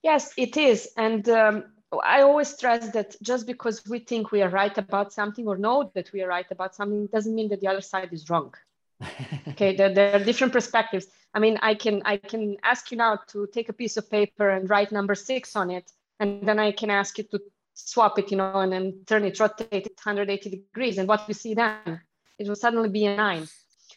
Yes, 0.04 0.34
it 0.38 0.58
is. 0.58 0.90
And 0.98 1.28
um, 1.30 1.64
I 2.04 2.22
always 2.22 2.50
stress 2.50 2.90
that 2.90 3.16
just 3.22 3.48
because 3.48 3.86
we 3.88 4.00
think 4.00 4.32
we 4.32 4.42
are 4.42 4.50
right 4.50 4.78
about 4.78 5.14
something 5.14 5.48
or 5.48 5.58
know 5.58 5.92
that 5.96 6.12
we 6.12 6.22
are 6.22 6.28
right 6.28 6.50
about 6.52 6.76
something 6.76 7.08
doesn't 7.08 7.34
mean 7.34 7.50
that 7.50 7.62
the 7.62 7.68
other 7.68 7.82
side 7.82 8.10
is 8.12 8.30
wrong. 8.30 8.54
okay, 9.50 9.76
there, 9.76 9.94
there 9.94 10.16
are 10.16 10.24
different 10.24 10.52
perspectives. 10.52 11.08
I 11.34 11.40
mean, 11.40 11.60
I 11.62 11.76
can 11.76 12.02
I 12.06 12.18
can 12.18 12.58
ask 12.64 12.92
you 12.92 12.98
now 12.98 13.20
to 13.28 13.48
take 13.54 13.70
a 13.70 13.74
piece 13.74 13.98
of 13.98 14.10
paper 14.10 14.50
and 14.50 14.70
write 14.70 14.92
number 14.92 15.16
six 15.16 15.56
on 15.56 15.70
it, 15.70 15.92
and 16.20 16.48
then 16.48 16.60
I 16.60 16.72
can 16.72 16.90
ask 16.90 17.18
you 17.18 17.24
to 17.26 17.40
swap 17.74 18.20
it, 18.20 18.32
you 18.32 18.38
know, 18.38 18.60
and 18.60 18.72
then 18.72 19.02
turn 19.06 19.24
it, 19.24 19.40
rotate 19.40 19.86
it 19.86 20.00
180 20.04 20.50
degrees, 20.50 20.98
and 20.98 21.08
what 21.08 21.28
you 21.28 21.34
see 21.34 21.54
then, 21.54 22.02
it 22.38 22.48
will 22.48 22.56
suddenly 22.56 22.90
be 22.90 23.06
a 23.06 23.16
nine. 23.16 23.48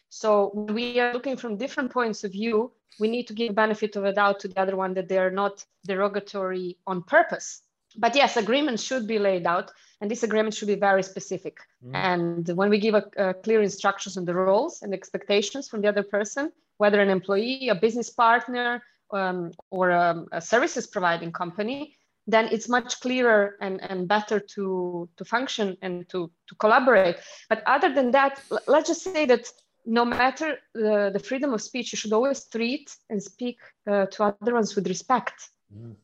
So 0.09 0.51
we 0.55 1.01
are 1.01 1.13
looking 1.13 1.37
from 1.37 1.57
different 1.57 1.91
points 1.91 2.23
of 2.23 2.33
view. 2.33 2.73
We 3.01 3.09
need 3.09 3.27
to 3.29 3.35
give 3.35 3.55
benefit 3.55 3.97
of 3.97 4.05
a 4.05 4.13
doubt 4.13 4.41
to 4.41 4.49
the 4.49 4.61
other 4.61 4.77
one 4.77 4.95
that 4.95 5.09
they 5.09 5.19
are 5.19 5.31
not 5.31 5.65
derogatory 5.87 6.77
on 6.87 7.03
purpose. 7.03 7.63
But 7.97 8.15
yes, 8.15 8.37
agreements 8.37 8.83
should 8.83 9.07
be 9.07 9.19
laid 9.19 9.47
out, 9.47 9.71
and 10.01 10.11
this 10.11 10.23
agreement 10.23 10.55
should 10.55 10.69
be 10.69 10.75
very 10.75 11.03
specific. 11.03 11.59
Mm. 11.85 11.95
And 11.95 12.49
when 12.57 12.71
we 12.71 12.79
give 12.79 12.95
a, 12.95 13.05
a 13.17 13.35
clear 13.35 13.63
instructions 13.63 14.17
on 14.17 14.25
the 14.25 14.35
roles 14.35 14.83
and 14.83 14.93
expectations 14.95 15.69
from 15.69 15.81
the 15.81 15.89
other 15.89 16.03
person, 16.03 16.53
whether 16.83 17.01
an 17.01 17.11
employee, 17.19 17.69
a 17.69 17.77
business 17.87 18.11
partner, 18.11 18.83
um, 19.13 19.53
or 19.71 19.91
a, 19.91 20.25
a, 20.33 20.41
services 20.41 20.85
providing 20.97 21.31
company, 21.31 21.81
then 22.27 22.45
it's 22.55 22.69
much 22.69 23.01
clearer 23.01 23.57
and, 23.61 23.75
and 23.91 24.09
better 24.09 24.39
to, 24.55 25.09
to 25.17 25.25
function 25.25 25.77
and 25.83 26.09
to, 26.09 26.19
to 26.49 26.55
collaborate. 26.57 27.17
But 27.49 27.63
other 27.67 27.91
than 27.95 28.11
that, 28.13 28.43
let's 28.67 28.89
just 28.89 29.05
say 29.05 29.27
that 29.27 29.45
no 29.87 30.05
matter 30.05 30.59
the, 30.75 31.11
the 31.13 31.21
freedom 31.21 31.53
of 31.55 31.61
speech, 31.63 31.93
you 31.93 31.97
should 31.97 32.13
always 32.13 32.45
treat 32.45 32.87
and 33.11 33.23
speak 33.23 33.59
uh, 33.89 34.07
to 34.07 34.25
other 34.25 34.55
ones 34.55 34.75
with 34.75 34.89
respect. 34.89 35.51
Mm, 35.73 35.95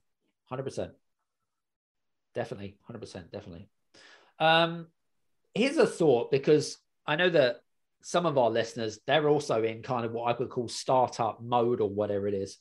100%. 0.52 0.90
Definitely. 2.34 2.76
100%. 2.88 3.32
Definitely. 3.32 3.68
Um, 4.38 4.86
here's 5.54 5.76
a 5.76 5.86
thought 5.86 6.30
because 6.30 6.78
I 7.04 7.16
know 7.16 7.30
that 7.30 7.62
some 8.08 8.24
of 8.24 8.38
our 8.38 8.48
listeners, 8.48 9.00
they're 9.06 9.28
also 9.28 9.62
in 9.62 9.82
kind 9.82 10.06
of 10.06 10.12
what 10.12 10.34
I 10.34 10.38
would 10.38 10.48
call 10.48 10.66
startup 10.66 11.42
mode 11.42 11.82
or 11.82 11.90
whatever 11.90 12.26
it 12.26 12.32
is. 12.32 12.56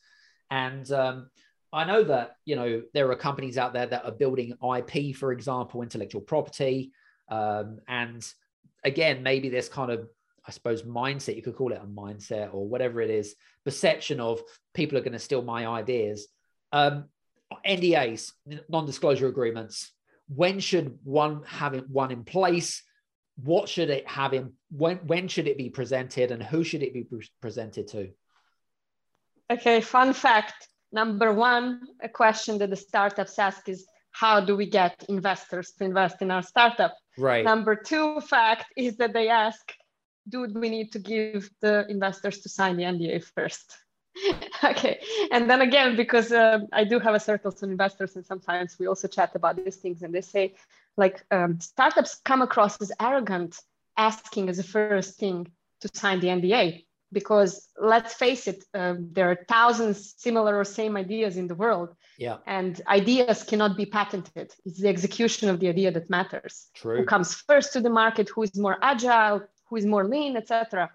And 0.52 0.92
um, 0.92 1.30
I 1.72 1.86
know 1.86 2.04
that, 2.04 2.36
you 2.44 2.58
know, 2.58 2.82
there 2.94 3.10
are 3.12 3.16
companies 3.16 3.58
out 3.58 3.72
there 3.72 3.86
that 3.86 4.04
are 4.04 4.12
building 4.12 4.56
IP, 4.62 5.16
for 5.16 5.32
example, 5.32 5.84
intellectual 5.84 6.20
property. 6.20 6.92
Um, 7.30 7.80
and 7.88 8.30
again, 8.84 9.24
maybe 9.24 9.48
this 9.48 9.70
kind 9.70 9.90
of, 9.90 10.10
I 10.46 10.52
suppose, 10.52 10.84
mindset, 10.84 11.38
you 11.38 11.42
could 11.42 11.56
call 11.56 11.72
it 11.72 11.80
a 11.82 11.88
mindset 11.88 12.54
or 12.54 12.68
whatever 12.68 13.00
it 13.00 13.10
is, 13.10 13.34
perception 13.64 14.20
of 14.20 14.42
people 14.74 14.98
are 14.98 15.02
going 15.02 15.14
to 15.14 15.18
steal 15.18 15.44
my 15.44 15.66
ideas. 15.66 16.28
Um, 16.74 17.06
NDAs, 17.66 18.34
non 18.68 18.86
disclosure 18.86 19.30
agreements, 19.30 19.94
when 20.28 20.60
should 20.60 21.00
one 21.06 21.44
have 21.46 21.74
one 21.88 22.12
in 22.12 22.26
place? 22.26 22.84
What 23.44 23.70
should 23.70 23.90
it 23.90 24.08
have 24.08 24.34
in 24.34 24.54
when 24.70 24.98
when 24.98 25.28
should 25.28 25.48
it 25.48 25.58
be 25.58 25.70
presented 25.70 26.32
and 26.32 26.42
who 26.42 26.64
should 26.64 26.84
it 26.84 26.94
be 26.94 27.04
pre- 27.04 27.30
presented 27.42 27.88
to? 27.90 28.10
Okay 29.52 29.82
fun 29.82 30.14
fact 30.14 30.68
number 30.92 31.32
one 31.34 31.82
a 32.02 32.10
question 32.10 32.58
that 32.58 32.70
the 32.70 32.76
startups 32.76 33.38
ask 33.40 33.70
is 33.70 33.86
how 34.12 34.40
do 34.40 34.56
we 34.56 34.66
get 34.66 35.06
investors 35.10 35.74
to 35.78 35.84
invest 35.86 36.22
in 36.22 36.32
our 36.32 36.42
startup? 36.42 36.96
Right. 37.20 37.46
Number 37.46 37.76
two 37.76 38.20
fact 38.22 38.66
is 38.76 38.98
that 38.98 39.14
they 39.14 39.30
ask 39.30 39.74
do 40.30 40.42
we 40.42 40.70
need 40.70 40.92
to 40.92 41.00
give 41.00 41.50
the 41.62 41.86
investors 41.90 42.40
to 42.40 42.50
sign 42.50 42.78
the 42.78 42.84
nda 42.84 43.24
first. 43.36 43.78
Okay 44.64 45.00
and 45.32 45.48
then 45.50 45.62
again 45.62 45.96
because 45.96 46.32
uh, 46.32 46.60
i 46.74 46.84
do 46.84 46.98
have 46.98 47.14
a 47.14 47.20
circle 47.20 47.52
of 47.52 47.62
investors 47.62 48.16
and 48.16 48.26
sometimes 48.26 48.76
we 48.80 48.88
also 48.88 49.08
chat 49.08 49.32
about 49.36 49.56
these 49.58 49.76
things 49.76 50.02
and 50.02 50.12
they 50.14 50.22
say 50.22 50.56
like 50.98 51.24
um, 51.32 51.60
startups 51.60 52.20
come 52.26 52.42
across 52.42 52.82
as 52.82 52.92
arrogant 53.00 53.60
asking 53.98 54.50
as 54.50 54.60
a 54.60 54.64
first 54.64 55.18
thing 55.18 55.48
to 55.82 55.90
sign 55.94 56.20
the 56.20 56.28
nda 56.28 56.84
because 57.12 57.70
let's 57.80 58.14
face 58.14 58.48
it 58.48 58.64
um, 58.74 59.10
there 59.14 59.32
are 59.32 59.40
thousands 59.48 60.14
similar 60.18 60.58
or 60.58 60.64
same 60.64 60.98
ideas 60.98 61.38
in 61.38 61.48
the 61.48 61.56
world 61.56 61.96
yeah. 62.18 62.38
and 62.46 62.82
ideas 62.88 63.44
cannot 63.44 63.78
be 63.78 63.86
patented. 63.86 64.54
It's 64.66 64.82
the 64.82 64.90
execution 64.90 65.50
of 65.50 65.60
the 65.60 65.70
idea 65.70 65.92
that 65.92 66.10
matters. 66.10 66.68
True. 66.74 66.98
who 66.98 67.06
comes 67.06 67.34
first 67.34 67.74
to 67.74 67.80
the 67.80 67.90
market 67.90 68.30
who 68.30 68.44
is 68.44 68.58
more 68.58 68.78
agile 68.82 69.42
who 69.70 69.76
is 69.78 69.86
more 69.86 70.06
lean 70.06 70.36
etc 70.36 70.90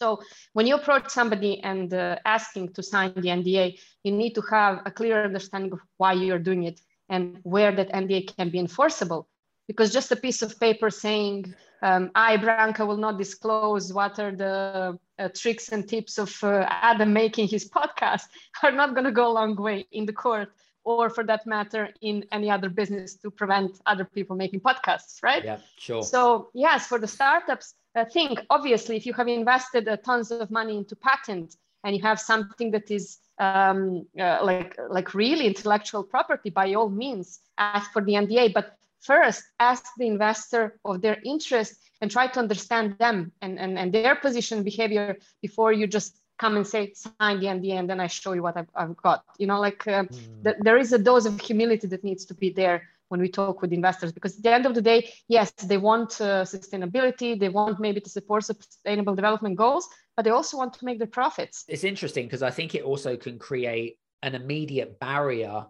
so 0.00 0.20
when 0.52 0.66
you 0.66 0.74
approach 0.74 1.10
somebody 1.10 1.60
and 1.62 1.92
uh, 1.94 2.16
asking 2.24 2.72
to 2.74 2.82
sign 2.82 3.12
the 3.14 3.28
NDA, 3.28 3.78
you 4.02 4.12
need 4.12 4.34
to 4.34 4.42
have 4.50 4.82
a 4.84 4.90
clear 4.90 5.24
understanding 5.24 5.72
of 5.72 5.80
why 5.96 6.12
you're 6.12 6.38
doing 6.38 6.64
it 6.64 6.80
and 7.10 7.38
where 7.42 7.72
that 7.72 7.90
NDA 7.92 8.36
can 8.36 8.48
be 8.48 8.58
enforceable. 8.58 9.28
Because 9.66 9.92
just 9.92 10.10
a 10.10 10.16
piece 10.16 10.42
of 10.42 10.58
paper 10.58 10.90
saying, 10.90 11.54
um, 11.82 12.10
I, 12.14 12.36
Branka, 12.36 12.86
will 12.86 12.96
not 12.96 13.18
disclose 13.18 13.92
what 13.92 14.18
are 14.18 14.32
the 14.34 14.98
uh, 15.18 15.28
tricks 15.34 15.68
and 15.68 15.88
tips 15.88 16.18
of 16.18 16.32
uh, 16.42 16.66
Adam 16.68 17.12
making 17.12 17.48
his 17.48 17.68
podcast 17.68 18.24
are 18.62 18.72
not 18.72 18.94
going 18.94 19.04
to 19.04 19.12
go 19.12 19.28
a 19.28 19.34
long 19.40 19.54
way 19.56 19.86
in 19.92 20.06
the 20.06 20.12
court 20.12 20.48
or 20.84 21.10
for 21.10 21.24
that 21.24 21.46
matter 21.46 21.90
in 22.00 22.24
any 22.32 22.50
other 22.50 22.68
business 22.68 23.14
to 23.14 23.30
prevent 23.30 23.80
other 23.86 24.04
people 24.04 24.34
making 24.34 24.60
podcasts 24.60 25.22
right 25.22 25.44
yeah 25.44 25.58
sure 25.78 26.02
so 26.02 26.48
yes 26.54 26.86
for 26.86 26.98
the 26.98 27.06
startups 27.06 27.74
uh, 27.96 28.04
think 28.04 28.40
obviously 28.48 28.96
if 28.96 29.04
you 29.04 29.12
have 29.12 29.28
invested 29.28 29.86
uh, 29.88 29.96
tons 29.98 30.30
of 30.30 30.50
money 30.50 30.76
into 30.78 30.96
patent 30.96 31.56
and 31.84 31.96
you 31.96 32.02
have 32.02 32.20
something 32.20 32.70
that 32.70 32.90
is 32.90 33.18
um, 33.38 34.06
uh, 34.18 34.38
like 34.42 34.76
like 34.90 35.14
really 35.14 35.46
intellectual 35.46 36.02
property 36.02 36.50
by 36.50 36.74
all 36.74 36.90
means 36.90 37.40
ask 37.58 37.90
for 37.92 38.02
the 38.04 38.12
nda 38.12 38.52
but 38.52 38.76
first 39.00 39.42
ask 39.58 39.84
the 39.96 40.06
investor 40.06 40.78
of 40.84 41.00
their 41.00 41.18
interest 41.24 41.74
and 42.00 42.10
try 42.10 42.26
to 42.26 42.38
understand 42.38 42.96
them 42.98 43.32
and, 43.42 43.58
and, 43.58 43.78
and 43.78 43.92
their 43.92 44.14
position 44.16 44.62
behavior 44.62 45.16
before 45.42 45.72
you 45.72 45.86
just 45.86 46.20
come 46.38 46.56
and 46.56 46.66
say 46.66 46.92
sign 46.94 47.38
the 47.40 47.46
NDA 47.46 47.74
and 47.80 47.90
then 47.90 48.00
I 48.00 48.06
show 48.06 48.32
you 48.32 48.42
what 48.42 48.56
I've, 48.56 48.70
I've 48.74 48.96
got. 48.96 49.24
You 49.38 49.46
know, 49.46 49.60
like 49.60 49.86
uh, 49.86 50.04
mm. 50.04 50.44
th- 50.44 50.56
there 50.60 50.78
is 50.78 50.92
a 50.94 50.98
dose 50.98 51.26
of 51.26 51.38
humility 51.38 51.86
that 51.88 52.02
needs 52.02 52.24
to 52.26 52.34
be 52.34 52.48
there 52.50 52.88
when 53.10 53.20
we 53.20 53.28
talk 53.28 53.60
with 53.60 53.72
investors 53.72 54.12
because 54.12 54.36
at 54.36 54.42
the 54.44 54.52
end 54.52 54.66
of 54.66 54.74
the 54.74 54.80
day, 54.80 55.12
yes, 55.28 55.50
they 55.50 55.76
want 55.76 56.20
uh, 56.20 56.44
sustainability, 56.44 57.38
they 57.38 57.48
want 57.48 57.80
maybe 57.80 58.00
to 58.00 58.08
support 58.08 58.44
sustainable 58.44 59.16
development 59.16 59.56
goals, 59.56 59.88
but 60.16 60.22
they 60.24 60.30
also 60.30 60.56
want 60.56 60.72
to 60.72 60.84
make 60.84 60.98
their 60.98 61.08
profits. 61.08 61.64
It's 61.68 61.82
interesting 61.84 62.26
because 62.26 62.42
I 62.42 62.50
think 62.50 62.74
it 62.74 62.84
also 62.84 63.16
can 63.16 63.38
create 63.38 63.98
an 64.22 64.36
immediate 64.36 65.00
barrier 65.00 65.66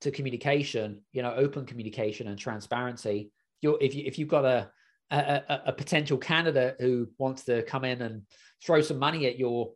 to 0.00 0.10
communication, 0.10 1.02
you 1.12 1.22
know, 1.22 1.32
open 1.34 1.66
communication 1.66 2.26
and 2.26 2.36
transparency. 2.36 3.30
You're, 3.60 3.78
if 3.80 3.94
you 3.94 4.02
if 4.04 4.18
you've 4.18 4.28
got 4.28 4.44
a, 4.44 4.70
a 5.12 5.60
a 5.66 5.72
potential 5.72 6.18
candidate 6.18 6.76
who 6.80 7.08
wants 7.16 7.44
to 7.44 7.62
come 7.62 7.84
in 7.84 8.02
and 8.02 8.22
throw 8.64 8.80
some 8.80 8.98
money 8.98 9.26
at 9.26 9.38
your 9.38 9.72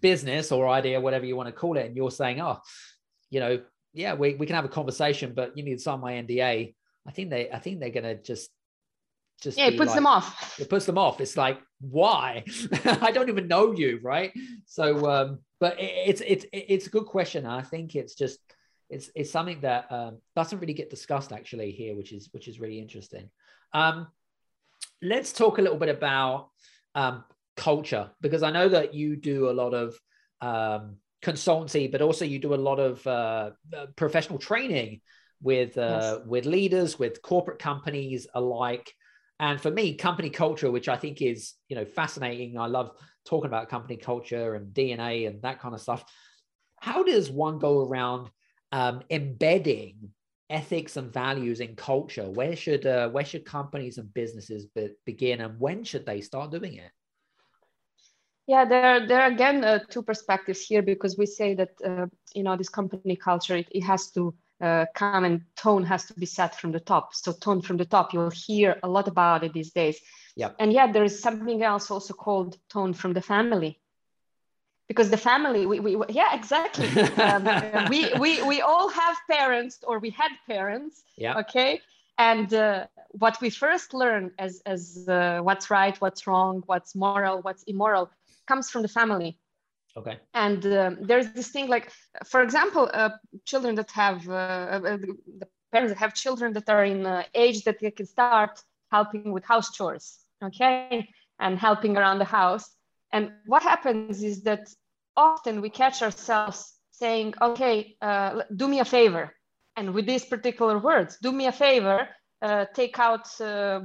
business 0.00 0.52
or 0.52 0.68
idea, 0.68 1.00
whatever 1.00 1.24
you 1.24 1.34
want 1.34 1.48
to 1.48 1.52
call 1.52 1.78
it, 1.78 1.86
and 1.86 1.96
you're 1.96 2.10
saying, 2.10 2.42
oh, 2.42 2.58
you 3.30 3.40
know, 3.40 3.62
yeah, 3.92 4.14
we, 4.14 4.34
we 4.34 4.46
can 4.46 4.56
have 4.56 4.64
a 4.64 4.68
conversation, 4.68 5.32
but 5.34 5.56
you 5.56 5.62
need 5.62 5.74
to 5.74 5.82
sign 5.82 6.00
my 6.00 6.14
NDA. 6.14 6.74
I 7.06 7.10
think 7.10 7.30
they 7.30 7.50
I 7.50 7.58
think 7.58 7.80
they're 7.80 7.90
gonna 7.90 8.14
just 8.14 8.50
just 9.40 9.58
yeah, 9.58 9.66
it 9.66 9.76
puts 9.76 9.88
like, 9.88 9.96
them 9.96 10.06
off. 10.06 10.58
It 10.60 10.70
puts 10.70 10.86
them 10.86 10.98
off. 10.98 11.20
It's 11.20 11.36
like, 11.36 11.58
why? 11.80 12.44
I 12.84 13.10
don't 13.10 13.28
even 13.28 13.48
know 13.48 13.72
you, 13.72 13.98
right? 14.02 14.32
So 14.66 15.10
um, 15.10 15.40
but 15.58 15.78
it, 15.80 15.92
it's 16.06 16.22
it's 16.24 16.46
it's 16.52 16.86
a 16.86 16.90
good 16.90 17.06
question. 17.06 17.44
I 17.44 17.62
think 17.62 17.96
it's 17.96 18.14
just 18.14 18.38
it's 18.88 19.10
it's 19.14 19.30
something 19.30 19.60
that 19.62 19.90
um, 19.90 20.18
doesn't 20.36 20.58
really 20.58 20.74
get 20.74 20.90
discussed 20.90 21.32
actually 21.32 21.72
here, 21.72 21.96
which 21.96 22.12
is 22.12 22.28
which 22.32 22.46
is 22.46 22.60
really 22.60 22.78
interesting. 22.78 23.30
Um, 23.72 24.06
let's 25.02 25.32
talk 25.32 25.58
a 25.58 25.62
little 25.62 25.78
bit 25.78 25.88
about 25.88 26.50
um, 26.94 27.24
culture 27.56 28.10
because 28.20 28.42
I 28.42 28.50
know 28.50 28.68
that 28.68 28.94
you 28.94 29.16
do 29.16 29.50
a 29.50 29.52
lot 29.52 29.74
of 29.74 29.98
um, 30.40 30.96
consultancy, 31.22 31.90
but 31.90 32.02
also 32.02 32.24
you 32.24 32.38
do 32.38 32.54
a 32.54 32.56
lot 32.56 32.78
of 32.78 33.06
uh, 33.06 33.50
uh 33.76 33.86
professional 33.96 34.38
training 34.38 35.00
with 35.40 35.76
uh, 35.76 36.18
yes. 36.18 36.26
with 36.26 36.46
leaders, 36.46 36.98
with 36.98 37.22
corporate 37.22 37.58
companies 37.58 38.26
alike. 38.34 38.92
And 39.40 39.60
for 39.60 39.70
me, 39.70 39.94
company 39.94 40.30
culture, 40.30 40.70
which 40.70 40.88
I 40.88 40.96
think 40.96 41.20
is 41.20 41.54
you 41.68 41.76
know 41.76 41.84
fascinating. 41.84 42.58
I 42.58 42.66
love 42.66 42.92
talking 43.24 43.48
about 43.48 43.68
company 43.68 43.96
culture 43.96 44.54
and 44.54 44.72
DNA 44.74 45.26
and 45.26 45.42
that 45.42 45.60
kind 45.60 45.74
of 45.74 45.80
stuff. 45.80 46.04
How 46.80 47.02
does 47.02 47.30
one 47.30 47.58
go 47.58 47.86
around 47.86 48.30
um, 48.72 49.02
embedding 49.10 50.10
ethics 50.50 50.96
and 50.96 51.12
values 51.12 51.60
in 51.60 51.74
culture? 51.74 52.28
Where 52.30 52.56
should 52.56 52.86
uh, 52.86 53.08
where 53.10 53.24
should 53.24 53.44
companies 53.44 53.98
and 53.98 54.12
businesses 54.14 54.66
be, 54.66 54.90
begin, 55.04 55.40
and 55.40 55.58
when 55.58 55.84
should 55.84 56.06
they 56.06 56.20
start 56.20 56.50
doing 56.50 56.74
it? 56.74 56.90
Yeah, 58.52 58.66
there, 58.66 59.06
there 59.06 59.22
are 59.22 59.28
again 59.28 59.64
uh, 59.64 59.78
two 59.88 60.02
perspectives 60.02 60.60
here 60.60 60.82
because 60.82 61.16
we 61.16 61.24
say 61.24 61.54
that 61.54 61.70
uh, 61.82 62.06
you 62.34 62.42
know 62.42 62.54
this 62.54 62.68
company 62.68 63.16
culture 63.16 63.56
it, 63.56 63.68
it 63.70 63.82
has 63.92 64.10
to 64.10 64.34
uh, 64.60 64.84
come 64.94 65.24
and 65.24 65.40
tone 65.56 65.84
has 65.84 66.04
to 66.08 66.14
be 66.14 66.26
set 66.26 66.52
from 66.60 66.70
the 66.70 66.80
top. 66.92 67.14
So 67.14 67.32
tone 67.32 67.62
from 67.62 67.78
the 67.78 67.86
top, 67.86 68.12
you'll 68.12 68.36
hear 68.48 68.78
a 68.82 68.88
lot 68.88 69.08
about 69.08 69.42
it 69.42 69.54
these 69.54 69.72
days. 69.72 69.96
Yeah. 70.36 70.50
And 70.58 70.70
yet 70.70 70.92
there 70.92 71.02
is 71.02 71.18
something 71.18 71.62
else 71.62 71.90
also 71.90 72.12
called 72.12 72.58
tone 72.68 72.92
from 72.92 73.14
the 73.14 73.22
family 73.22 73.80
because 74.86 75.08
the 75.08 75.22
family 75.30 75.64
we, 75.64 75.80
we 75.80 75.92
yeah 76.10 76.34
exactly 76.34 76.88
um, 77.24 77.44
we, 77.92 78.12
we 78.20 78.42
we 78.42 78.60
all 78.60 78.88
have 78.90 79.16
parents 79.30 79.74
or 79.88 79.98
we 79.98 80.10
had 80.10 80.32
parents 80.46 81.04
yeah 81.16 81.38
okay 81.38 81.80
and 82.18 82.52
uh, 82.52 82.86
what 83.12 83.40
we 83.40 83.48
first 83.48 83.94
learn 83.94 84.30
as 84.38 84.60
as 84.66 85.06
uh, 85.08 85.40
what's 85.46 85.70
right 85.70 85.96
what's 86.02 86.26
wrong 86.26 86.62
what's 86.66 86.94
moral 86.94 87.40
what's 87.46 87.62
immoral 87.64 88.10
comes 88.46 88.70
from 88.70 88.82
the 88.82 88.88
family. 88.88 89.38
Okay. 89.96 90.18
And 90.32 90.64
um, 90.66 90.98
there's 91.02 91.32
this 91.32 91.48
thing 91.48 91.68
like 91.68 91.92
for 92.24 92.40
example 92.42 92.90
uh, 92.94 93.10
children 93.44 93.74
that 93.74 93.90
have 93.90 94.26
uh, 94.28 94.32
uh, 94.32 94.80
the 95.40 95.46
parents 95.70 95.92
that 95.92 95.98
have 95.98 96.14
children 96.14 96.54
that 96.54 96.68
are 96.70 96.84
in 96.84 97.24
age 97.34 97.64
that 97.64 97.78
they 97.80 97.90
can 97.90 98.06
start 98.06 98.62
helping 98.90 99.32
with 99.32 99.44
house 99.44 99.70
chores 99.72 100.22
okay? 100.42 101.08
And 101.38 101.58
helping 101.58 101.96
around 101.96 102.18
the 102.18 102.24
house. 102.24 102.68
And 103.12 103.32
what 103.46 103.62
happens 103.62 104.22
is 104.22 104.42
that 104.42 104.68
often 105.16 105.60
we 105.60 105.70
catch 105.70 106.02
ourselves 106.02 106.74
saying, 106.90 107.34
okay, 107.40 107.96
uh, 108.00 108.42
do 108.54 108.68
me 108.68 108.80
a 108.80 108.84
favor. 108.84 109.34
And 109.76 109.94
with 109.94 110.06
these 110.06 110.24
particular 110.24 110.78
words, 110.78 111.18
do 111.22 111.32
me 111.32 111.46
a 111.46 111.52
favor, 111.52 112.08
uh, 112.42 112.66
take 112.74 112.98
out 112.98 113.28
uh, 113.40 113.80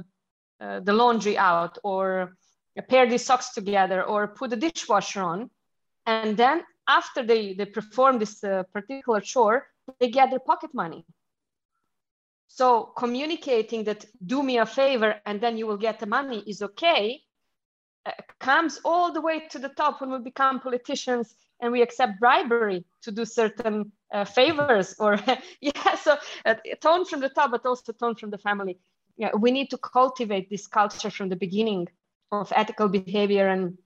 uh 0.60 0.80
the 0.80 0.92
laundry 0.92 1.38
out 1.38 1.78
or 1.84 2.32
pair 2.82 3.08
these 3.08 3.24
socks 3.24 3.52
together 3.52 4.02
or 4.02 4.28
put 4.28 4.50
the 4.50 4.56
dishwasher 4.56 5.22
on. 5.22 5.50
And 6.06 6.36
then 6.36 6.62
after 6.86 7.22
they, 7.22 7.54
they 7.54 7.66
perform 7.66 8.18
this 8.18 8.42
uh, 8.42 8.62
particular 8.72 9.20
chore, 9.20 9.66
they 10.00 10.10
get 10.10 10.30
their 10.30 10.40
pocket 10.40 10.70
money. 10.74 11.04
So 12.48 12.92
communicating 12.96 13.84
that 13.84 14.06
do 14.24 14.42
me 14.42 14.58
a 14.58 14.66
favor 14.66 15.20
and 15.26 15.40
then 15.40 15.58
you 15.58 15.66
will 15.66 15.76
get 15.76 16.00
the 16.00 16.06
money 16.06 16.42
is 16.46 16.62
okay 16.62 17.22
uh, 18.06 18.12
comes 18.38 18.80
all 18.84 19.12
the 19.12 19.20
way 19.20 19.40
to 19.50 19.58
the 19.58 19.68
top 19.68 20.00
when 20.00 20.10
we 20.10 20.18
become 20.18 20.60
politicians 20.60 21.34
and 21.60 21.72
we 21.72 21.82
accept 21.82 22.18
bribery 22.20 22.84
to 23.02 23.10
do 23.10 23.24
certain 23.24 23.92
uh, 24.12 24.24
favors 24.24 24.94
or 24.98 25.18
yeah 25.60 25.94
so 25.94 26.16
uh, 26.46 26.54
tone 26.80 27.04
from 27.04 27.20
the 27.20 27.28
top 27.28 27.50
but 27.50 27.66
also 27.66 27.92
tone 27.92 28.14
from 28.14 28.30
the 28.30 28.38
family 28.38 28.78
yeah, 29.18 29.30
we 29.36 29.50
need 29.50 29.68
to 29.70 29.78
cultivate 29.78 30.48
this 30.48 30.68
culture 30.68 31.10
from 31.10 31.28
the 31.28 31.36
beginning 31.36 31.88
of 32.32 32.52
ethical 32.54 32.88
behavior 32.88 33.48
and 33.48 33.78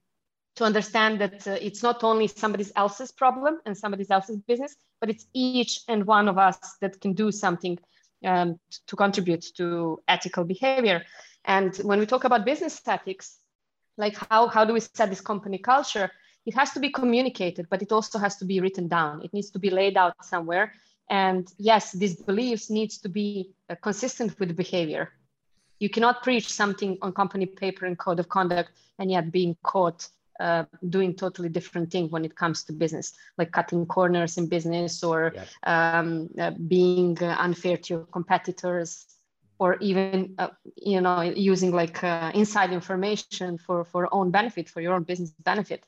to 0.55 0.63
understand 0.63 1.19
that 1.19 1.47
uh, 1.47 1.57
it's 1.61 1.81
not 1.81 2.03
only 2.03 2.27
somebody 2.27 2.65
else's 2.75 3.11
problem 3.11 3.59
and 3.65 3.77
somebody 3.77 4.05
else's 4.09 4.37
business 4.37 4.75
but 4.99 5.09
it's 5.09 5.25
each 5.33 5.81
and 5.87 6.05
one 6.05 6.27
of 6.27 6.37
us 6.37 6.57
that 6.81 6.99
can 7.01 7.13
do 7.13 7.31
something 7.31 7.77
um, 8.25 8.59
to 8.87 8.95
contribute 8.95 9.45
to 9.57 9.99
ethical 10.07 10.45
behavior. 10.45 11.03
And 11.43 11.75
when 11.77 11.99
we 11.99 12.05
talk 12.05 12.23
about 12.23 12.45
business 12.45 12.81
ethics 12.87 13.37
like 13.97 14.15
how, 14.29 14.47
how 14.47 14.65
do 14.65 14.73
we 14.73 14.79
set 14.79 15.09
this 15.09 15.21
company 15.21 15.57
culture? 15.57 16.09
It 16.45 16.55
has 16.55 16.71
to 16.71 16.79
be 16.79 16.89
communicated 16.89 17.67
but 17.69 17.81
it 17.81 17.91
also 17.91 18.19
has 18.19 18.37
to 18.37 18.45
be 18.45 18.59
written 18.59 18.87
down. 18.87 19.21
It 19.23 19.33
needs 19.33 19.49
to 19.51 19.59
be 19.59 19.69
laid 19.69 19.97
out 19.97 20.13
somewhere. 20.23 20.73
And 21.09 21.47
yes 21.57 21.91
these 21.91 22.15
beliefs 22.15 22.69
needs 22.69 22.99
to 22.99 23.09
be 23.09 23.53
uh, 23.69 23.75
consistent 23.81 24.39
with 24.39 24.55
behavior 24.55 25.11
you 25.83 25.89
cannot 25.89 26.23
preach 26.23 26.47
something 26.47 26.97
on 27.01 27.11
company 27.11 27.45
paper 27.45 27.85
and 27.85 27.97
code 27.97 28.19
of 28.19 28.29
conduct 28.29 28.71
and 28.99 29.11
yet 29.11 29.31
being 29.31 29.53
caught 29.63 30.07
uh, 30.39 30.63
doing 30.89 31.13
totally 31.13 31.49
different 31.49 31.91
thing 31.91 32.09
when 32.09 32.23
it 32.25 32.35
comes 32.35 32.63
to 32.63 32.71
business 32.71 33.13
like 33.37 33.51
cutting 33.51 33.85
corners 33.85 34.37
in 34.37 34.47
business 34.47 35.03
or 35.03 35.33
um, 35.67 36.29
uh, 36.39 36.51
being 36.67 37.17
uh, 37.21 37.35
unfair 37.39 37.77
to 37.77 37.93
your 37.95 38.05
competitors 38.17 39.05
or 39.59 39.77
even 39.81 40.33
uh, 40.37 40.47
you 40.91 41.01
know 41.01 41.21
using 41.21 41.71
like 41.71 42.01
uh, 42.03 42.31
inside 42.33 42.71
information 42.71 43.57
for 43.57 43.83
for 43.83 44.01
own 44.11 44.31
benefit 44.31 44.69
for 44.69 44.81
your 44.81 44.93
own 44.93 45.03
business 45.03 45.31
benefit. 45.43 45.85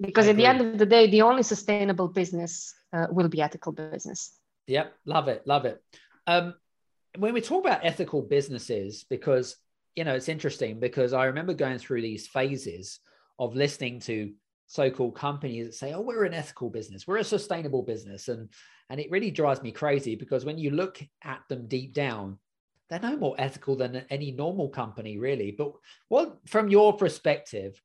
Because 0.00 0.26
at 0.26 0.36
the 0.36 0.46
end 0.46 0.60
of 0.60 0.78
the 0.78 0.86
day 0.86 1.04
the 1.06 1.22
only 1.22 1.42
sustainable 1.42 2.08
business 2.08 2.74
uh, 2.92 3.06
will 3.10 3.28
be 3.28 3.42
ethical 3.42 3.72
business. 3.72 4.20
Yep. 4.66 4.94
Love 5.04 5.28
it. 5.28 5.46
Love 5.46 5.64
it. 5.66 5.82
Um, 6.26 6.54
when 7.18 7.34
we 7.34 7.40
talk 7.40 7.64
about 7.64 7.84
ethical 7.84 8.22
businesses 8.22 9.04
because 9.08 9.56
you 9.96 10.04
know 10.04 10.14
it's 10.14 10.28
interesting 10.28 10.80
because 10.80 11.12
i 11.12 11.24
remember 11.24 11.54
going 11.54 11.78
through 11.78 12.02
these 12.02 12.26
phases 12.26 13.00
of 13.38 13.54
listening 13.54 14.00
to 14.00 14.32
so-called 14.66 15.14
companies 15.14 15.66
that 15.66 15.74
say 15.74 15.92
oh 15.92 16.00
we're 16.00 16.24
an 16.24 16.32
ethical 16.34 16.70
business 16.70 17.06
we're 17.06 17.18
a 17.18 17.24
sustainable 17.24 17.82
business 17.82 18.28
and 18.28 18.48
and 18.88 19.00
it 19.00 19.10
really 19.10 19.30
drives 19.30 19.62
me 19.62 19.70
crazy 19.70 20.14
because 20.14 20.44
when 20.44 20.58
you 20.58 20.70
look 20.70 21.02
at 21.22 21.40
them 21.48 21.66
deep 21.66 21.92
down 21.92 22.38
they're 22.92 23.10
no 23.10 23.16
more 23.16 23.34
ethical 23.38 23.74
than 23.74 24.04
any 24.10 24.32
normal 24.32 24.68
company, 24.68 25.16
really. 25.16 25.50
But 25.50 25.72
what, 26.08 26.36
from 26.46 26.68
your 26.68 26.94
perspective, 26.94 27.80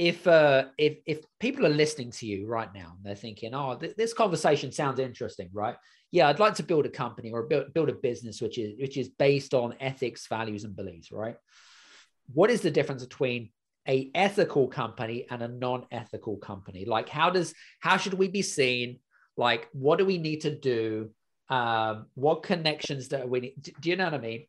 if 0.00 0.26
uh, 0.26 0.64
if 0.78 0.96
if 1.04 1.18
people 1.40 1.66
are 1.66 1.76
listening 1.82 2.10
to 2.12 2.26
you 2.26 2.46
right 2.46 2.72
now, 2.74 2.94
and 2.96 3.04
they're 3.04 3.14
thinking, 3.14 3.54
"Oh, 3.54 3.76
th- 3.76 3.96
this 3.96 4.14
conversation 4.14 4.72
sounds 4.72 4.98
interesting, 4.98 5.50
right? 5.52 5.76
Yeah, 6.10 6.28
I'd 6.28 6.38
like 6.38 6.54
to 6.54 6.62
build 6.62 6.86
a 6.86 6.88
company 6.88 7.30
or 7.30 7.42
build 7.42 7.74
build 7.74 7.90
a 7.90 7.92
business 7.92 8.40
which 8.40 8.56
is 8.56 8.72
which 8.80 8.96
is 8.96 9.10
based 9.10 9.52
on 9.52 9.74
ethics, 9.78 10.26
values, 10.26 10.64
and 10.64 10.74
beliefs, 10.74 11.12
right? 11.12 11.36
What 12.32 12.50
is 12.50 12.62
the 12.62 12.70
difference 12.70 13.04
between 13.04 13.50
a 13.86 14.10
ethical 14.14 14.68
company 14.68 15.26
and 15.30 15.42
a 15.42 15.48
non-ethical 15.48 16.36
company 16.36 16.84
like 16.84 17.08
how 17.08 17.30
does 17.30 17.54
how 17.80 17.96
should 17.96 18.12
we 18.12 18.28
be 18.28 18.42
seen 18.42 18.98
like 19.38 19.68
what 19.72 19.98
do 19.98 20.04
we 20.04 20.18
need 20.18 20.42
to 20.42 20.54
do 20.54 21.08
um 21.48 22.04
what 22.14 22.42
connections 22.42 23.08
do 23.08 23.26
we 23.26 23.40
need 23.40 23.54
do 23.80 23.88
you 23.88 23.96
know 23.96 24.04
what 24.04 24.14
i 24.14 24.18
mean 24.18 24.44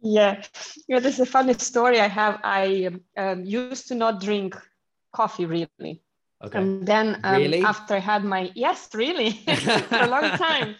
yeah 0.00 0.42
yeah 0.88 1.00
this 1.00 1.14
is 1.14 1.20
a 1.20 1.26
funny 1.26 1.54
story 1.54 2.00
i 2.00 2.08
have 2.08 2.40
i 2.44 2.88
um, 3.16 3.44
used 3.44 3.88
to 3.88 3.94
not 3.94 4.20
drink 4.20 4.56
coffee 5.12 5.46
really 5.46 6.02
Okay. 6.44 6.58
And 6.58 6.86
then 6.86 7.20
um, 7.24 7.36
really? 7.36 7.62
after 7.62 7.94
I 7.94 7.98
had 7.98 8.24
my 8.24 8.52
yes, 8.54 8.90
really 8.94 9.32
for 9.88 9.96
a 9.96 10.06
long 10.06 10.22
time. 10.38 10.76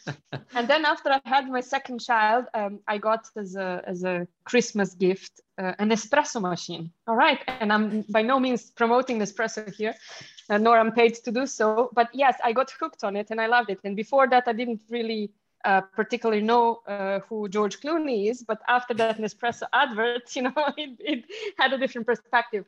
and 0.54 0.68
then 0.68 0.84
after 0.84 1.10
I 1.10 1.20
had 1.24 1.48
my 1.48 1.60
second 1.60 2.00
child, 2.00 2.44
um, 2.54 2.78
I 2.86 2.98
got 2.98 3.28
as 3.36 3.56
a 3.56 3.82
as 3.84 4.04
a 4.04 4.28
Christmas 4.44 4.94
gift 4.94 5.40
uh, 5.58 5.72
an 5.80 5.90
espresso 5.90 6.40
machine. 6.40 6.92
All 7.08 7.16
right, 7.16 7.40
and 7.48 7.72
I'm 7.72 8.04
by 8.08 8.22
no 8.22 8.38
means 8.38 8.70
promoting 8.70 9.18
espresso 9.18 9.74
here, 9.74 9.96
uh, 10.48 10.58
nor 10.58 10.78
I'm 10.78 10.92
paid 10.92 11.16
to 11.24 11.32
do 11.32 11.44
so. 11.44 11.90
But 11.92 12.08
yes, 12.12 12.36
I 12.44 12.52
got 12.52 12.70
hooked 12.70 13.02
on 13.02 13.16
it 13.16 13.30
and 13.30 13.40
I 13.40 13.48
loved 13.48 13.70
it. 13.70 13.80
And 13.82 13.96
before 13.96 14.28
that, 14.28 14.44
I 14.46 14.52
didn't 14.52 14.82
really 14.88 15.32
uh, 15.64 15.80
particularly 15.80 16.42
know 16.42 16.80
uh, 16.86 17.20
who 17.28 17.48
George 17.48 17.80
Clooney 17.80 18.30
is, 18.30 18.42
but 18.42 18.60
after 18.68 18.94
that 18.94 19.18
Nespresso 19.18 19.64
advert, 19.72 20.34
you 20.36 20.42
know, 20.42 20.52
it, 20.76 20.90
it 21.00 21.24
had 21.58 21.72
a 21.72 21.78
different 21.78 22.06
perspective. 22.06 22.64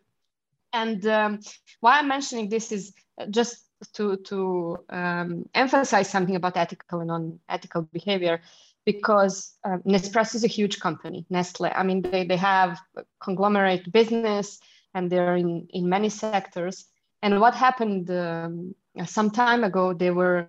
And 0.72 1.04
um, 1.06 1.40
why 1.80 1.98
I'm 1.98 2.08
mentioning 2.08 2.48
this 2.48 2.72
is 2.72 2.92
just 3.30 3.64
to, 3.94 4.16
to 4.16 4.78
um, 4.90 5.48
emphasize 5.54 6.08
something 6.08 6.36
about 6.36 6.56
ethical 6.56 7.00
and 7.00 7.08
non-ethical 7.08 7.82
behavior, 7.92 8.40
because 8.84 9.54
uh, 9.64 9.78
Nespresso 9.86 10.36
is 10.36 10.44
a 10.44 10.48
huge 10.48 10.80
company, 10.80 11.26
Nestle. 11.30 11.70
I 11.74 11.82
mean, 11.82 12.02
they, 12.02 12.24
they 12.26 12.36
have 12.36 12.80
conglomerate 13.20 13.90
business 13.92 14.58
and 14.94 15.10
they're 15.10 15.36
in, 15.36 15.68
in 15.70 15.88
many 15.88 16.08
sectors. 16.08 16.86
And 17.22 17.40
what 17.40 17.54
happened 17.54 18.10
um, 18.10 18.74
some 19.06 19.30
time 19.30 19.64
ago, 19.64 19.92
they 19.92 20.10
were 20.10 20.48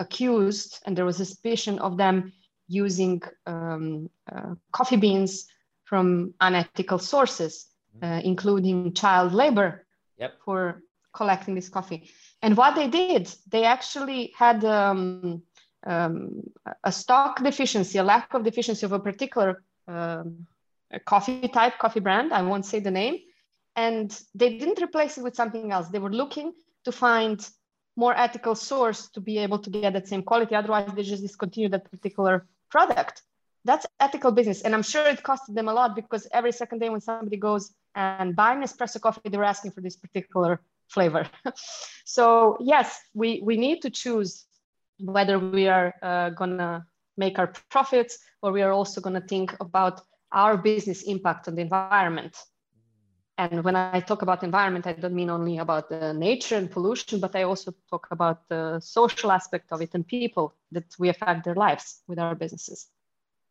accused 0.00 0.80
and 0.84 0.96
there 0.96 1.04
was 1.04 1.20
a 1.20 1.24
suspicion 1.24 1.78
of 1.78 1.96
them 1.96 2.32
using 2.66 3.22
um, 3.46 4.10
uh, 4.32 4.54
coffee 4.72 4.96
beans 4.96 5.46
from 5.84 6.34
unethical 6.40 6.98
sources 6.98 7.70
uh, 8.02 8.20
including 8.24 8.92
child 8.94 9.32
labor 9.32 9.86
yep. 10.18 10.34
for 10.44 10.82
collecting 11.12 11.54
this 11.54 11.68
coffee. 11.68 12.10
And 12.42 12.56
what 12.56 12.74
they 12.74 12.88
did, 12.88 13.32
they 13.50 13.64
actually 13.64 14.32
had 14.36 14.64
um, 14.64 15.42
um, 15.86 16.42
a 16.84 16.92
stock 16.92 17.42
deficiency, 17.42 17.98
a 17.98 18.02
lack 18.02 18.32
of 18.32 18.44
deficiency 18.44 18.86
of 18.86 18.92
a 18.92 18.98
particular 18.98 19.62
um, 19.88 20.46
coffee 21.04 21.48
type, 21.48 21.78
coffee 21.78 22.00
brand. 22.00 22.32
I 22.32 22.42
won't 22.42 22.64
say 22.64 22.80
the 22.80 22.90
name. 22.90 23.18
And 23.76 24.18
they 24.34 24.58
didn't 24.58 24.82
replace 24.82 25.18
it 25.18 25.24
with 25.24 25.36
something 25.36 25.72
else. 25.72 25.88
They 25.88 25.98
were 25.98 26.12
looking 26.12 26.52
to 26.84 26.92
find 26.92 27.46
more 28.04 28.14
ethical 28.26 28.54
source 28.54 29.00
to 29.14 29.20
be 29.20 29.34
able 29.44 29.58
to 29.64 29.70
get 29.70 29.92
that 29.92 30.08
same 30.12 30.22
quality. 30.30 30.54
Otherwise, 30.54 30.90
they 30.96 31.02
just 31.02 31.22
discontinue 31.22 31.68
that 31.68 31.84
particular 31.90 32.34
product. 32.74 33.22
That's 33.68 33.86
ethical 34.06 34.32
business. 34.38 34.62
And 34.62 34.72
i'm 34.74 34.86
sure 34.92 35.06
it 35.14 35.22
costed 35.30 35.54
them 35.58 35.68
a 35.68 35.74
lot 35.80 35.90
because 36.00 36.22
every 36.38 36.52
second 36.60 36.78
day 36.82 36.88
when 36.92 37.02
somebody 37.02 37.38
goes 37.48 37.64
and 37.94 38.34
buy 38.40 38.50
espresso 38.56 38.98
coffee 39.06 39.28
they're 39.30 39.52
asking 39.54 39.72
for 39.74 39.82
this 39.86 39.96
particular 40.04 40.52
flavor. 40.94 41.22
So 42.16 42.24
yes 42.72 42.88
we 43.20 43.28
we 43.48 43.54
need 43.66 43.78
to 43.84 43.90
choose 44.02 44.30
whether 45.14 45.36
we 45.38 45.64
are 45.76 45.88
uh, 46.10 46.28
gonna 46.40 46.72
make 47.22 47.38
our 47.40 47.48
profits 47.74 48.14
or 48.42 48.48
we 48.56 48.62
are 48.66 48.74
also 48.78 48.98
gonna 49.04 49.26
think 49.34 49.48
about 49.66 49.96
our 50.42 50.54
business 50.70 51.00
impact 51.14 51.42
on 51.48 51.54
the 51.56 51.62
environment 51.68 52.34
and 53.42 53.64
when 53.64 53.76
i 53.76 54.00
talk 54.00 54.22
about 54.22 54.42
environment 54.42 54.86
i 54.86 54.92
don't 54.92 55.18
mean 55.20 55.30
only 55.30 55.58
about 55.58 55.88
the 55.88 56.12
nature 56.12 56.56
and 56.56 56.70
pollution 56.70 57.20
but 57.24 57.34
i 57.34 57.42
also 57.42 57.74
talk 57.88 58.06
about 58.10 58.38
the 58.48 58.62
social 58.80 59.30
aspect 59.38 59.72
of 59.72 59.80
it 59.80 59.90
and 59.94 60.06
people 60.06 60.54
that 60.72 60.88
we 60.98 61.08
affect 61.08 61.44
their 61.44 61.58
lives 61.66 62.02
with 62.08 62.18
our 62.18 62.34
businesses 62.34 62.88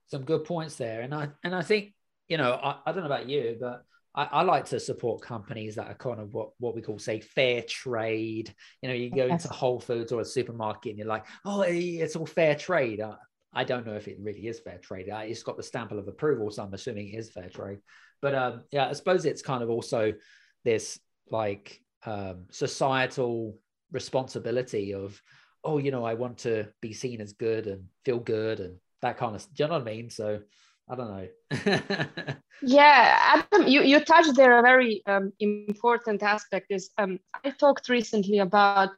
some 0.10 0.24
good 0.24 0.44
points 0.44 0.76
there. 0.76 1.02
And 1.02 1.14
I 1.14 1.30
and 1.44 1.56
I 1.56 1.62
think, 1.62 1.94
you 2.28 2.38
know, 2.38 2.54
I, 2.54 2.78
I 2.86 2.92
don't 2.92 3.02
know 3.02 3.14
about 3.14 3.30
you, 3.30 3.58
but 3.60 3.84
I, 4.16 4.24
I, 4.24 4.42
like 4.42 4.66
to 4.66 4.80
support 4.80 5.22
companies 5.22 5.76
that 5.76 5.88
are 5.88 5.96
kind 5.96 6.20
of 6.20 6.34
what, 6.34 6.50
what 6.58 6.76
we 6.76 6.82
call 6.82 6.98
say 6.98 7.20
fair 7.20 7.62
trade. 7.62 8.54
You 8.82 8.90
know, 8.90 8.96
you 8.96 9.12
go 9.12 9.28
yes. 9.28 9.44
into 9.44 9.54
Whole 9.54 9.80
Foods 9.80 10.12
or 10.12 10.22
a 10.22 10.26
supermarket 10.26 10.92
and 10.92 11.00
you're 11.00 11.08
like, 11.08 11.26
oh, 11.46 11.62
it's 11.62 12.16
all 12.16 12.26
fair 12.26 12.56
trade. 12.56 13.02
I, 13.02 13.16
I 13.54 13.64
don't 13.64 13.86
know 13.86 13.96
if 13.96 14.08
it 14.08 14.18
really 14.22 14.48
is 14.48 14.60
fair 14.60 14.78
trade. 14.78 15.08
It's 15.10 15.44
got 15.44 15.58
the 15.58 15.64
stamp 15.64 15.92
of 15.92 16.08
approval, 16.08 16.52
so 16.52 16.64
I'm 16.64 16.74
assuming 16.74 17.10
it 17.10 17.18
is 17.18 17.32
fair 17.32 17.50
trade. 17.50 17.80
But 18.22 18.36
um, 18.36 18.62
yeah, 18.72 18.88
I 18.88 18.94
suppose 18.94 19.26
it's 19.26 19.42
kind 19.42 19.64
of 19.64 19.70
also 19.70 20.14
this 20.64 21.00
like 21.32 21.82
um, 22.06 22.46
societal 22.52 23.58
responsibility 23.92 24.94
of, 24.94 25.20
oh, 25.64 25.78
you 25.78 25.92
know, 25.92 26.04
I 26.04 26.14
want 26.14 26.40
to 26.40 26.68
be 26.82 26.94
seen 26.94 27.22
as 27.22 27.34
good 27.34 27.68
and 27.68 27.86
feel 28.06 28.20
good 28.20 28.60
and 28.60 28.78
that 29.02 29.18
kind 29.18 29.36
of 29.36 29.42
do 29.54 29.64
you 29.64 29.68
know 29.68 29.76
what 29.76 29.82
I 29.82 29.86
mean? 29.86 30.10
So 30.10 30.42
I 30.90 30.96
don't 30.96 31.12
know. 31.12 31.28
yeah, 32.62 33.44
Adam, 33.52 33.68
you, 33.68 33.82
you 33.82 34.00
touched 34.00 34.36
there 34.36 34.58
a 34.58 34.62
very 34.62 35.04
um, 35.06 35.32
important 35.40 36.24
aspect 36.24 36.68
is 36.70 36.90
um, 36.98 37.20
I 37.44 37.52
talked 37.52 37.90
recently 37.90 38.40
about 38.40 38.90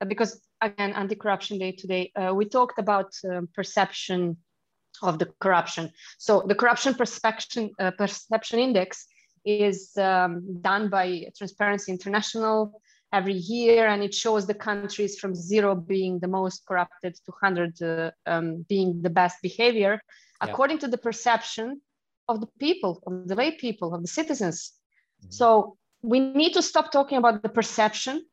uh, 0.00 0.06
because 0.06 0.40
again 0.60 0.92
anti-corruption 0.92 1.58
day 1.58 1.72
today 1.72 2.12
uh, 2.16 2.32
we 2.34 2.44
talked 2.44 2.78
about 2.78 3.12
um, 3.30 3.48
perception 3.54 4.36
of 5.02 5.18
the 5.18 5.26
corruption. 5.40 5.92
So 6.18 6.42
the 6.46 6.54
corruption 6.54 6.94
perception 6.94 7.70
uh, 7.78 7.90
perception 7.92 8.58
index 8.58 9.06
is 9.44 9.96
um, 9.96 10.60
done 10.60 10.88
by 10.88 11.26
Transparency 11.36 11.92
International 11.92 12.80
every 13.12 13.34
year, 13.34 13.86
and 13.86 14.02
it 14.02 14.12
shows 14.12 14.46
the 14.46 14.54
countries 14.54 15.18
from 15.18 15.34
zero 15.34 15.74
being 15.74 16.18
the 16.18 16.28
most 16.28 16.66
corrupted 16.66 17.14
to 17.14 17.32
100 17.40 17.82
uh, 17.82 18.10
um, 18.26 18.64
being 18.68 19.02
the 19.02 19.10
best 19.10 19.36
behavior, 19.42 20.00
yeah. 20.00 20.50
according 20.50 20.78
to 20.78 20.88
the 20.88 20.98
perception 20.98 21.80
of 22.28 22.40
the 22.40 22.48
people, 22.58 23.02
of 23.06 23.28
the 23.28 23.34
lay 23.34 23.52
people, 23.52 23.94
of 23.94 24.02
the 24.02 24.08
citizens. 24.08 24.72
Mm-hmm. 25.22 25.30
So 25.30 25.76
we 26.02 26.18
need 26.20 26.54
to 26.54 26.62
stop 26.62 26.90
talking 26.90 27.18
about 27.18 27.42
the 27.42 27.48
perception 27.48 28.26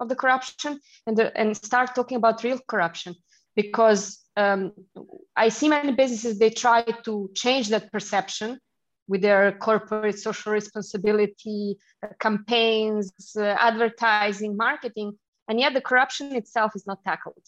of 0.00 0.08
the 0.08 0.16
corruption 0.16 0.80
and, 1.06 1.16
the, 1.16 1.36
and 1.36 1.56
start 1.56 1.94
talking 1.94 2.16
about 2.16 2.42
real 2.42 2.58
corruption 2.66 3.14
because 3.56 4.20
um, 4.36 4.72
I 5.36 5.48
see 5.48 5.68
many 5.68 5.92
businesses, 5.92 6.38
they 6.38 6.50
try 6.50 6.82
to 6.82 7.30
change 7.34 7.68
that 7.68 7.92
perception 7.92 8.58
with 9.06 9.22
their 9.22 9.52
corporate 9.52 10.18
social 10.18 10.52
responsibility 10.52 11.76
uh, 12.02 12.08
campaigns, 12.18 13.12
uh, 13.36 13.42
advertising, 13.42 14.56
marketing, 14.56 15.12
and 15.48 15.60
yet 15.60 15.74
the 15.74 15.80
corruption 15.80 16.34
itself 16.34 16.72
is 16.74 16.86
not 16.86 17.04
tackled. 17.04 17.42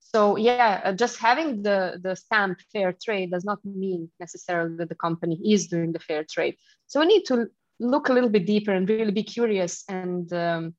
So 0.00 0.36
yeah, 0.36 0.80
uh, 0.84 0.92
just 0.92 1.18
having 1.18 1.62
the, 1.62 2.00
the 2.02 2.16
stamp 2.16 2.60
fair 2.72 2.92
trade 2.92 3.30
does 3.30 3.44
not 3.44 3.58
mean 3.64 4.10
necessarily 4.18 4.76
that 4.76 4.88
the 4.88 4.94
company 4.94 5.38
is 5.44 5.68
doing 5.68 5.92
the 5.92 5.98
fair 5.98 6.24
trade. 6.24 6.56
So 6.86 7.00
we 7.00 7.06
need 7.06 7.24
to 7.26 7.46
look 7.78 8.08
a 8.08 8.12
little 8.12 8.30
bit 8.30 8.46
deeper 8.46 8.72
and 8.72 8.88
really 8.88 9.12
be 9.12 9.22
curious 9.22 9.84
and 9.88 10.32
um, 10.32 10.74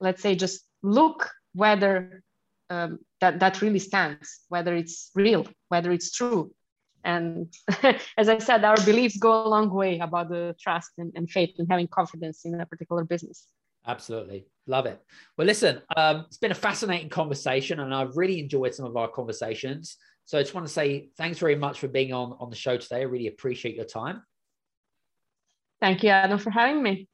let's 0.00 0.22
say 0.22 0.34
just 0.34 0.62
look 0.82 1.30
whether 1.54 2.22
um, 2.70 2.98
that, 3.20 3.40
that 3.40 3.62
really 3.62 3.78
stands, 3.78 4.40
whether 4.48 4.74
it's 4.74 5.10
real, 5.14 5.46
whether 5.68 5.92
it's 5.92 6.12
true, 6.12 6.50
and 7.06 7.54
as 8.18 8.28
I 8.28 8.38
said, 8.38 8.64
our 8.64 8.76
beliefs 8.84 9.16
go 9.16 9.46
a 9.46 9.48
long 9.48 9.70
way 9.70 10.00
about 10.00 10.28
the 10.28 10.56
trust 10.60 10.90
and, 10.98 11.12
and 11.14 11.30
faith 11.30 11.54
and 11.58 11.68
having 11.70 11.86
confidence 11.86 12.44
in 12.44 12.60
a 12.60 12.66
particular 12.66 13.04
business. 13.04 13.46
Absolutely. 13.86 14.48
Love 14.66 14.86
it. 14.86 15.00
Well, 15.38 15.46
listen, 15.46 15.80
um, 15.96 16.24
it's 16.26 16.38
been 16.38 16.50
a 16.50 16.56
fascinating 16.56 17.08
conversation 17.08 17.78
and 17.78 17.94
I've 17.94 18.16
really 18.16 18.40
enjoyed 18.40 18.74
some 18.74 18.86
of 18.86 18.96
our 18.96 19.06
conversations. 19.06 19.96
So 20.24 20.36
I 20.36 20.42
just 20.42 20.54
want 20.54 20.66
to 20.66 20.72
say 20.72 21.10
thanks 21.16 21.38
very 21.38 21.54
much 21.54 21.78
for 21.78 21.86
being 21.86 22.12
on, 22.12 22.36
on 22.40 22.50
the 22.50 22.56
show 22.56 22.76
today. 22.76 22.96
I 22.96 23.02
really 23.02 23.28
appreciate 23.28 23.76
your 23.76 23.84
time. 23.84 24.22
Thank 25.80 26.02
you, 26.02 26.10
Adam, 26.10 26.38
for 26.38 26.50
having 26.50 26.82
me. 26.82 27.06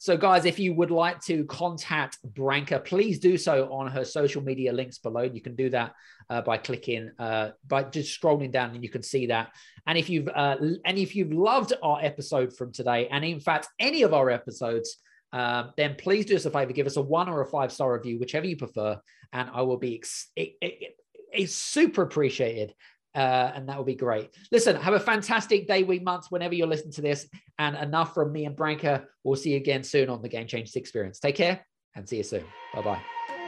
So, 0.00 0.16
guys, 0.16 0.46
if 0.46 0.58
you 0.58 0.72
would 0.72 0.90
like 0.90 1.20
to 1.24 1.44
contact 1.44 2.16
Branka, 2.24 2.82
please 2.82 3.18
do 3.18 3.36
so 3.36 3.70
on 3.70 3.86
her 3.90 4.02
social 4.02 4.40
media 4.42 4.72
links 4.72 4.96
below. 4.96 5.20
You 5.20 5.42
can 5.42 5.54
do 5.54 5.68
that 5.68 5.92
uh, 6.30 6.40
by 6.40 6.56
clicking, 6.56 7.10
uh, 7.18 7.50
by 7.68 7.82
just 7.82 8.18
scrolling 8.18 8.50
down, 8.50 8.70
and 8.74 8.82
you 8.82 8.88
can 8.88 9.02
see 9.02 9.26
that. 9.26 9.50
And 9.86 9.98
if 9.98 10.08
you've 10.08 10.28
uh, 10.28 10.56
and 10.86 10.96
if 10.96 11.14
you've 11.14 11.34
loved 11.34 11.74
our 11.82 11.98
episode 12.00 12.56
from 12.56 12.72
today, 12.72 13.08
and 13.08 13.22
in 13.26 13.40
fact 13.40 13.68
any 13.78 14.00
of 14.00 14.14
our 14.14 14.30
episodes, 14.30 14.96
um, 15.34 15.74
then 15.76 15.96
please 15.98 16.24
do 16.24 16.34
us 16.34 16.46
a 16.46 16.50
favor, 16.50 16.72
give 16.72 16.86
us 16.86 16.96
a 16.96 17.02
one 17.02 17.28
or 17.28 17.42
a 17.42 17.46
five 17.46 17.70
star 17.70 17.92
review, 17.92 18.18
whichever 18.18 18.46
you 18.46 18.56
prefer, 18.56 18.98
and 19.34 19.50
I 19.52 19.60
will 19.60 19.76
be 19.76 19.96
ex- 19.96 20.30
it, 20.34 20.54
it, 20.62 20.96
it's 21.30 21.54
super 21.54 22.00
appreciated 22.00 22.72
uh, 23.14 23.52
and 23.54 23.68
that 23.68 23.76
would 23.76 23.86
be 23.86 23.94
great. 23.94 24.30
Listen, 24.52 24.76
have 24.76 24.94
a 24.94 25.00
fantastic 25.00 25.66
day, 25.66 25.82
week, 25.82 26.02
month, 26.02 26.26
whenever 26.30 26.54
you're 26.54 26.66
listening 26.66 26.92
to 26.92 27.02
this. 27.02 27.28
And 27.58 27.76
enough 27.76 28.14
from 28.14 28.32
me 28.32 28.46
and 28.46 28.56
Branka. 28.56 29.04
We'll 29.24 29.36
see 29.36 29.50
you 29.50 29.56
again 29.56 29.82
soon 29.82 30.08
on 30.08 30.22
the 30.22 30.28
Game 30.28 30.46
Changers 30.46 30.76
Experience. 30.76 31.20
Take 31.20 31.36
care 31.36 31.66
and 31.94 32.08
see 32.08 32.18
you 32.18 32.22
soon. 32.22 32.44
Bye 32.74 32.82
bye. 32.82 33.00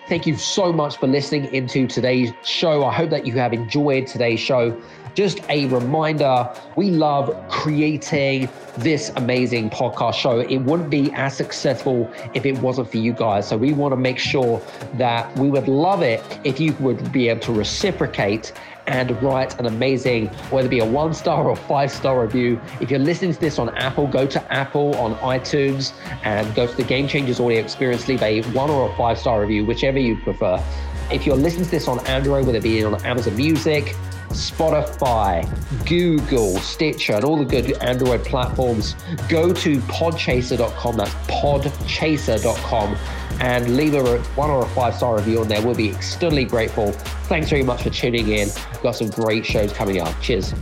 Thank 0.08 0.26
you 0.26 0.36
so 0.36 0.72
much 0.72 0.96
for 0.96 1.06
listening 1.06 1.44
into 1.54 1.86
today's 1.86 2.32
show. 2.42 2.84
I 2.84 2.92
hope 2.92 3.10
that 3.10 3.24
you 3.24 3.34
have 3.34 3.52
enjoyed 3.52 4.08
today's 4.08 4.40
show. 4.40 4.76
Just 5.14 5.40
a 5.48 5.66
reminder 5.66 6.52
we 6.74 6.90
love 6.90 7.32
creating 7.48 8.48
this 8.78 9.12
amazing 9.14 9.70
podcast 9.70 10.14
show. 10.14 10.40
It 10.40 10.58
wouldn't 10.58 10.90
be 10.90 11.12
as 11.12 11.36
successful 11.36 12.10
if 12.34 12.44
it 12.44 12.58
wasn't 12.58 12.90
for 12.90 12.96
you 12.96 13.12
guys. 13.12 13.46
So 13.48 13.56
we 13.56 13.72
want 13.74 13.92
to 13.92 13.96
make 13.96 14.18
sure 14.18 14.60
that 14.94 15.34
we 15.38 15.50
would 15.50 15.68
love 15.68 16.02
it 16.02 16.20
if 16.42 16.58
you 16.58 16.72
would 16.80 17.12
be 17.12 17.28
able 17.28 17.40
to 17.42 17.52
reciprocate 17.52 18.52
and 18.86 19.20
write 19.22 19.58
an 19.58 19.66
amazing, 19.66 20.28
whether 20.50 20.66
it 20.66 20.70
be 20.70 20.80
a 20.80 20.86
one 20.86 21.14
star 21.14 21.48
or 21.48 21.56
five 21.56 21.90
star 21.90 22.22
review. 22.22 22.60
If 22.80 22.90
you're 22.90 23.00
listening 23.00 23.34
to 23.34 23.40
this 23.40 23.58
on 23.58 23.68
Apple, 23.76 24.06
go 24.06 24.26
to 24.26 24.52
Apple 24.52 24.94
on 24.96 25.14
iTunes 25.16 25.92
and 26.24 26.54
go 26.54 26.66
to 26.66 26.76
the 26.76 26.84
Game 26.84 27.08
Changers 27.08 27.40
Audio 27.40 27.60
Experience, 27.60 28.08
leave 28.08 28.22
a 28.22 28.42
one 28.50 28.70
or 28.70 28.90
a 28.90 28.96
five 28.96 29.18
star 29.18 29.40
review, 29.40 29.64
whichever 29.64 29.98
you 29.98 30.16
prefer. 30.16 30.62
If 31.10 31.26
you're 31.26 31.36
listening 31.36 31.64
to 31.66 31.70
this 31.70 31.88
on 31.88 32.04
Android, 32.06 32.46
whether 32.46 32.58
it 32.58 32.62
be 32.62 32.82
on 32.84 32.94
Amazon 33.04 33.36
Music, 33.36 33.94
Spotify, 34.32 35.46
Google, 35.88 36.56
Stitcher, 36.58 37.14
and 37.14 37.24
all 37.24 37.36
the 37.36 37.44
good 37.44 37.72
Android 37.82 38.24
platforms, 38.24 38.96
go 39.28 39.52
to 39.52 39.78
podchaser.com. 39.80 40.96
That's 40.96 41.14
podchaser.com 41.28 42.96
and 43.40 43.76
leave 43.76 43.94
a 43.94 44.18
one 44.34 44.50
or 44.50 44.64
a 44.64 44.68
five 44.68 44.94
star 44.94 45.16
review 45.16 45.40
on 45.40 45.48
there. 45.48 45.62
We'll 45.64 45.74
be 45.74 45.90
extremely 45.90 46.44
grateful. 46.44 46.92
Thanks 47.28 47.50
very 47.50 47.62
much 47.62 47.82
for 47.82 47.90
tuning 47.90 48.28
in. 48.28 48.48
We've 48.48 48.82
got 48.82 48.96
some 48.96 49.10
great 49.10 49.44
shows 49.44 49.72
coming 49.72 50.00
up. 50.00 50.14
Cheers. 50.20 50.54